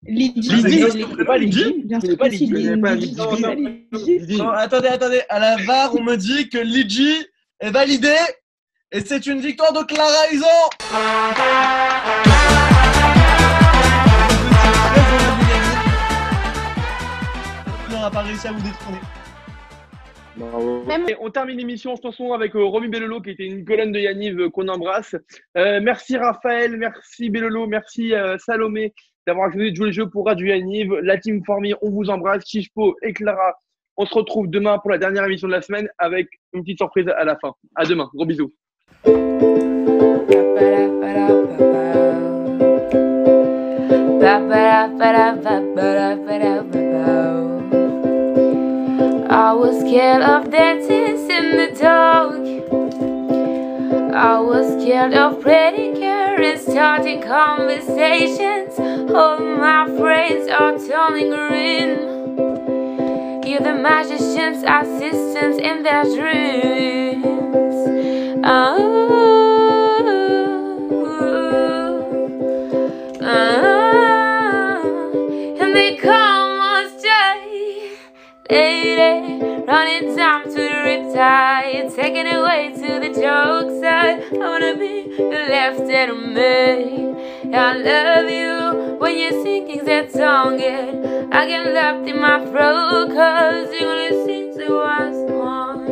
Lydie, 0.07 0.41
Lydie. 0.41 1.05
Non, 4.37 4.51
attendez, 4.51 4.89
attendez. 4.89 5.23
À 5.29 5.39
la 5.39 5.57
VAR, 5.65 5.95
on 5.95 6.03
me 6.03 6.17
dit 6.17 6.49
que 6.49 6.59
Lydie 6.59 7.27
est 7.61 7.71
validée 7.71 8.11
et 8.93 9.01
c'est 9.01 9.27
une 9.27 9.41
victoire 9.41 9.73
de 9.73 9.83
Clara 9.85 10.31
Isan. 10.33 10.47
On 17.91 18.01
n'a 18.01 18.11
pas 18.11 18.23
réussi 18.23 18.47
à 18.47 18.53
vous 18.53 18.63
détrôner. 18.63 18.99
Bravo. 20.37 20.85
Même 20.85 21.09
Et 21.09 21.17
on 21.21 21.31
termine 21.31 21.57
l'émission 21.57 21.93
en 21.93 21.97
chanson 21.97 22.33
avec 22.33 22.57
euh, 22.57 22.65
Romy 22.65 22.89
Bellolo 22.89 23.21
qui 23.21 23.31
était 23.31 23.47
une 23.47 23.65
colonne 23.65 23.93
de 23.93 24.01
Yaniv 24.01 24.41
euh, 24.41 24.51
qu'on 24.51 24.67
embrasse. 24.69 25.15
Euh, 25.57 25.81
merci 25.81 26.17
Raphaël, 26.17 26.77
merci 26.77 27.31
Bellolo, 27.31 27.67
merci 27.69 28.13
euh, 28.13 28.37
Salomé 28.39 28.93
d'avoir 29.27 29.47
accepté 29.47 29.71
de 29.71 29.77
jouer 29.77 29.87
le 29.87 29.93
jeu 29.93 30.09
pour 30.09 30.27
Radio 30.27 30.47
Yaniv. 30.47 30.93
La 31.03 31.19
team 31.19 31.43
Formier, 31.45 31.75
on 31.83 31.91
vous 31.91 32.11
embrasse. 32.11 32.45
Chichpo 32.47 32.97
et 33.03 33.13
Clara, 33.13 33.55
on 33.97 34.07
se 34.07 34.15
retrouve 34.15 34.49
demain 34.49 34.79
pour 34.79 34.91
la 34.91 34.99
dernière 34.99 35.25
émission 35.25 35.49
de 35.49 35.53
la 35.53 35.63
semaine 35.63 35.89
avec 35.99 36.29
une 36.53 36.63
petite 36.63 36.79
surprise 36.79 37.09
à 37.09 37.25
la 37.25 37.37
fin. 37.37 37.53
À 37.75 37.85
demain, 37.85 38.11
gros 38.15 38.27
bisous. 38.27 38.53
I 54.15 54.39
was 54.39 54.81
scared 54.81 55.13
of 55.13 55.41
predicure 55.41 56.41
and 56.41 56.61
starting 56.61 57.21
conversations. 57.21 58.79
All 59.11 59.41
my 59.41 59.87
friends 59.99 60.49
are 60.49 60.79
turning 60.79 61.31
green. 61.31 61.89
You're 63.45 63.61
the 63.61 63.75
magician's 63.75 64.63
assistants 64.63 65.59
in 65.59 65.83
their 65.83 66.05
dreams. 66.05 67.25
Oh, 68.47 68.95
running 79.67 80.15
down 80.15 80.45
to 80.45 80.51
the 80.51 80.61
riptide, 80.87 81.97
taking 81.97 82.29
away 82.29 82.73
to 82.75 83.01
the 83.01 83.21
joke 83.21 83.54
I 83.87 84.29
wanna 84.33 84.77
be 84.77 85.15
your 85.19 85.31
left 85.31 85.81
hand 85.91 86.35
man. 86.35 87.55
I 87.55 87.77
love 87.77 88.31
you 88.31 88.97
when 88.99 89.19
you're 89.19 89.43
singing 89.43 89.85
that 89.85 90.11
song, 90.11 90.61
and 90.61 91.33
I 91.35 91.47
get 91.47 91.73
left 91.73 92.09
in 92.09 92.21
my 92.21 92.45
throat, 92.47 93.09
cause 93.09 93.69
you 93.73 93.87
only 93.87 94.25
sing 94.25 94.55
to 94.59 94.79
us 94.79 95.17
one. 95.31 95.87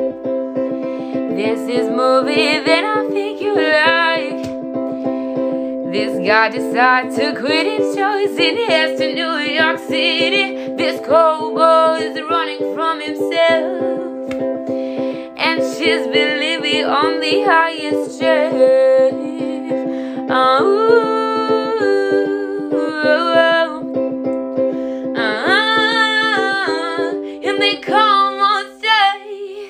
This 1.37 1.61
is 1.68 1.90
movie 1.90 2.59
that 2.61 2.85
I 2.85 3.09
think 3.11 3.40
you 3.40 3.55
like. 3.55 4.42
This 5.92 6.26
guy 6.26 6.48
decides 6.48 7.16
to 7.16 7.35
quit 7.38 7.66
his 7.66 7.94
choice 7.94 8.38
and 8.38 8.59
heads 8.70 9.00
to 9.00 9.12
New 9.12 9.37
York 9.38 9.78
City. 9.78 10.74
This 10.76 11.00
cowboy 11.07 11.98
is 12.00 12.18
running 12.22 12.74
from 12.74 13.00
himself. 13.00 14.12
And 15.52 15.60
she's 15.76 16.06
believing 16.06 16.86
on 16.86 17.20
the 17.20 17.42
highest 17.42 18.18
shelf. 18.18 18.54
Oh, 20.30 20.64
oh, 22.72 23.84
oh, 25.14 25.40
and 27.44 27.60
they 27.60 27.76
come 27.76 28.38
on 28.40 28.80
say, 28.80 29.68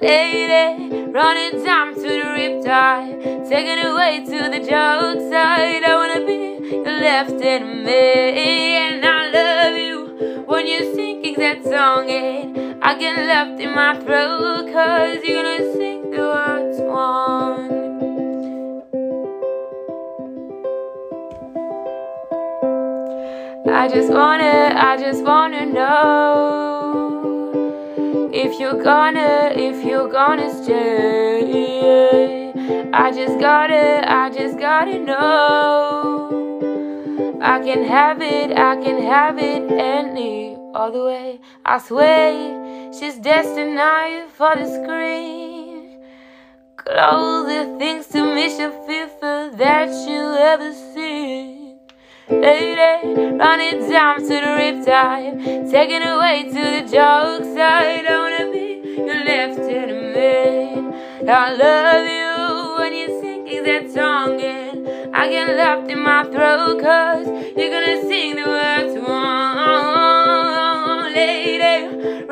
lady, 0.00 1.10
running 1.10 1.64
down 1.64 1.94
to 1.94 2.02
the 2.02 2.06
riptide, 2.36 3.48
taking 3.48 3.84
away 3.84 4.24
to 4.26 4.48
the 4.48 4.60
joke 4.60 5.18
side. 5.28 5.82
I 5.82 5.96
wanna 5.96 6.24
be 6.24 6.68
your 6.72 7.00
left 7.00 7.40
hand 7.42 7.82
man, 7.82 8.36
and 8.36 9.04
I 9.04 9.30
love 9.32 9.76
you 9.76 10.44
when 10.46 10.68
you're 10.68 10.94
that 11.36 11.62
song. 11.64 12.10
And 12.10 12.82
I 12.82 12.98
get 12.98 13.16
left 13.26 13.60
in 13.60 13.74
my 13.74 13.94
throat, 14.00 14.72
cause 14.72 15.18
you're 15.22 15.42
gonna 15.42 15.72
sing 15.74 16.10
the 16.10 16.18
words 16.18 16.78
one. 16.80 17.76
I 23.68 23.88
just 23.88 24.10
wanna, 24.12 24.74
I 24.76 24.96
just 24.96 25.22
wanna 25.24 25.66
know 25.66 26.60
if 28.32 28.58
you're 28.58 28.82
gonna, 28.82 29.52
if 29.54 29.84
you're 29.84 30.08
gonna 30.08 30.50
stay. 30.64 32.52
I 32.92 33.12
just 33.12 33.38
gotta, 33.38 34.10
I 34.10 34.30
just 34.30 34.58
gotta 34.58 34.98
know. 34.98 36.32
I 37.42 37.60
can 37.60 37.84
have 37.84 38.22
it, 38.22 38.56
I 38.56 38.76
can 38.82 39.02
have 39.02 39.38
it 39.38 39.70
any 39.70 40.55
other 40.76 41.04
way. 41.04 41.40
I 41.64 41.78
swear 41.78 42.92
she's 42.92 43.18
destined 43.18 43.80
for 44.32 44.54
the 44.54 44.66
screen. 44.66 46.04
Closer 46.76 47.78
things 47.78 48.06
to 48.08 48.22
miss 48.34 48.58
your 48.58 48.70
fearful 48.86 49.50
that 49.56 49.88
you 50.08 50.22
ever 50.52 50.72
seen. 50.94 51.78
Lady, 52.28 53.36
running 53.36 53.88
down 53.88 54.18
to 54.20 54.34
the 54.44 54.52
riptide, 54.60 55.70
taking 55.70 56.02
away 56.02 56.44
to 56.44 56.62
the 56.74 56.82
joke 56.82 57.44
side. 57.56 58.04
I 58.06 58.18
wanna 58.18 58.52
be 58.52 58.68
your 58.98 59.24
left 59.24 59.58
man. 59.58 60.94
I 61.28 61.52
love 61.64 62.06
you 62.18 62.78
when 62.78 62.92
you're 62.94 63.20
singing 63.20 63.62
that 63.64 63.90
song, 63.90 64.40
and 64.40 65.16
I 65.16 65.28
get 65.28 65.56
left 65.56 65.90
in 65.90 66.00
my 66.00 66.22
throat, 66.24 66.80
cause 66.80 67.26
you're 67.56 67.70
gonna 67.70 68.02
sing 68.02 68.36
the 68.36 68.44
words 68.44 68.94
wrong. 69.08 69.55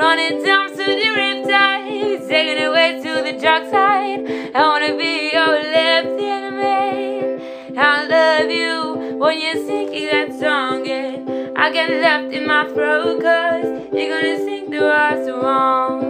Running 0.05 0.45
down 0.45 0.69
to 0.69 0.77
the 0.77 1.09
riptide, 1.17 2.29
taking 2.29 2.59
it 2.59 2.67
away 2.69 3.01
to 3.03 3.13
the 3.23 3.33
dark 3.41 3.65
side. 3.71 4.21
I 4.55 4.61
wanna 4.69 4.95
be 4.99 5.31
your 5.33 5.55
left 5.77 6.21
hand. 6.21 7.79
I 7.79 8.07
love 8.15 8.51
you 8.51 9.17
when 9.19 9.41
you're 9.41 9.65
singing 9.65 10.09
that 10.13 10.31
song, 10.39 10.87
and 10.87 11.57
I 11.57 11.73
get 11.73 11.89
left 11.89 12.35
in 12.35 12.47
my 12.47 12.69
throat, 12.69 13.23
cause 13.23 13.65
you're 13.95 14.11
gonna 14.15 14.37
sing 14.45 14.69
the 14.69 14.81
words 14.81 15.27
wrong. 15.43 16.01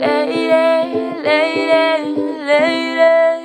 Lady, 0.00 0.48
lady, 0.48 2.14
lady. 2.48 3.35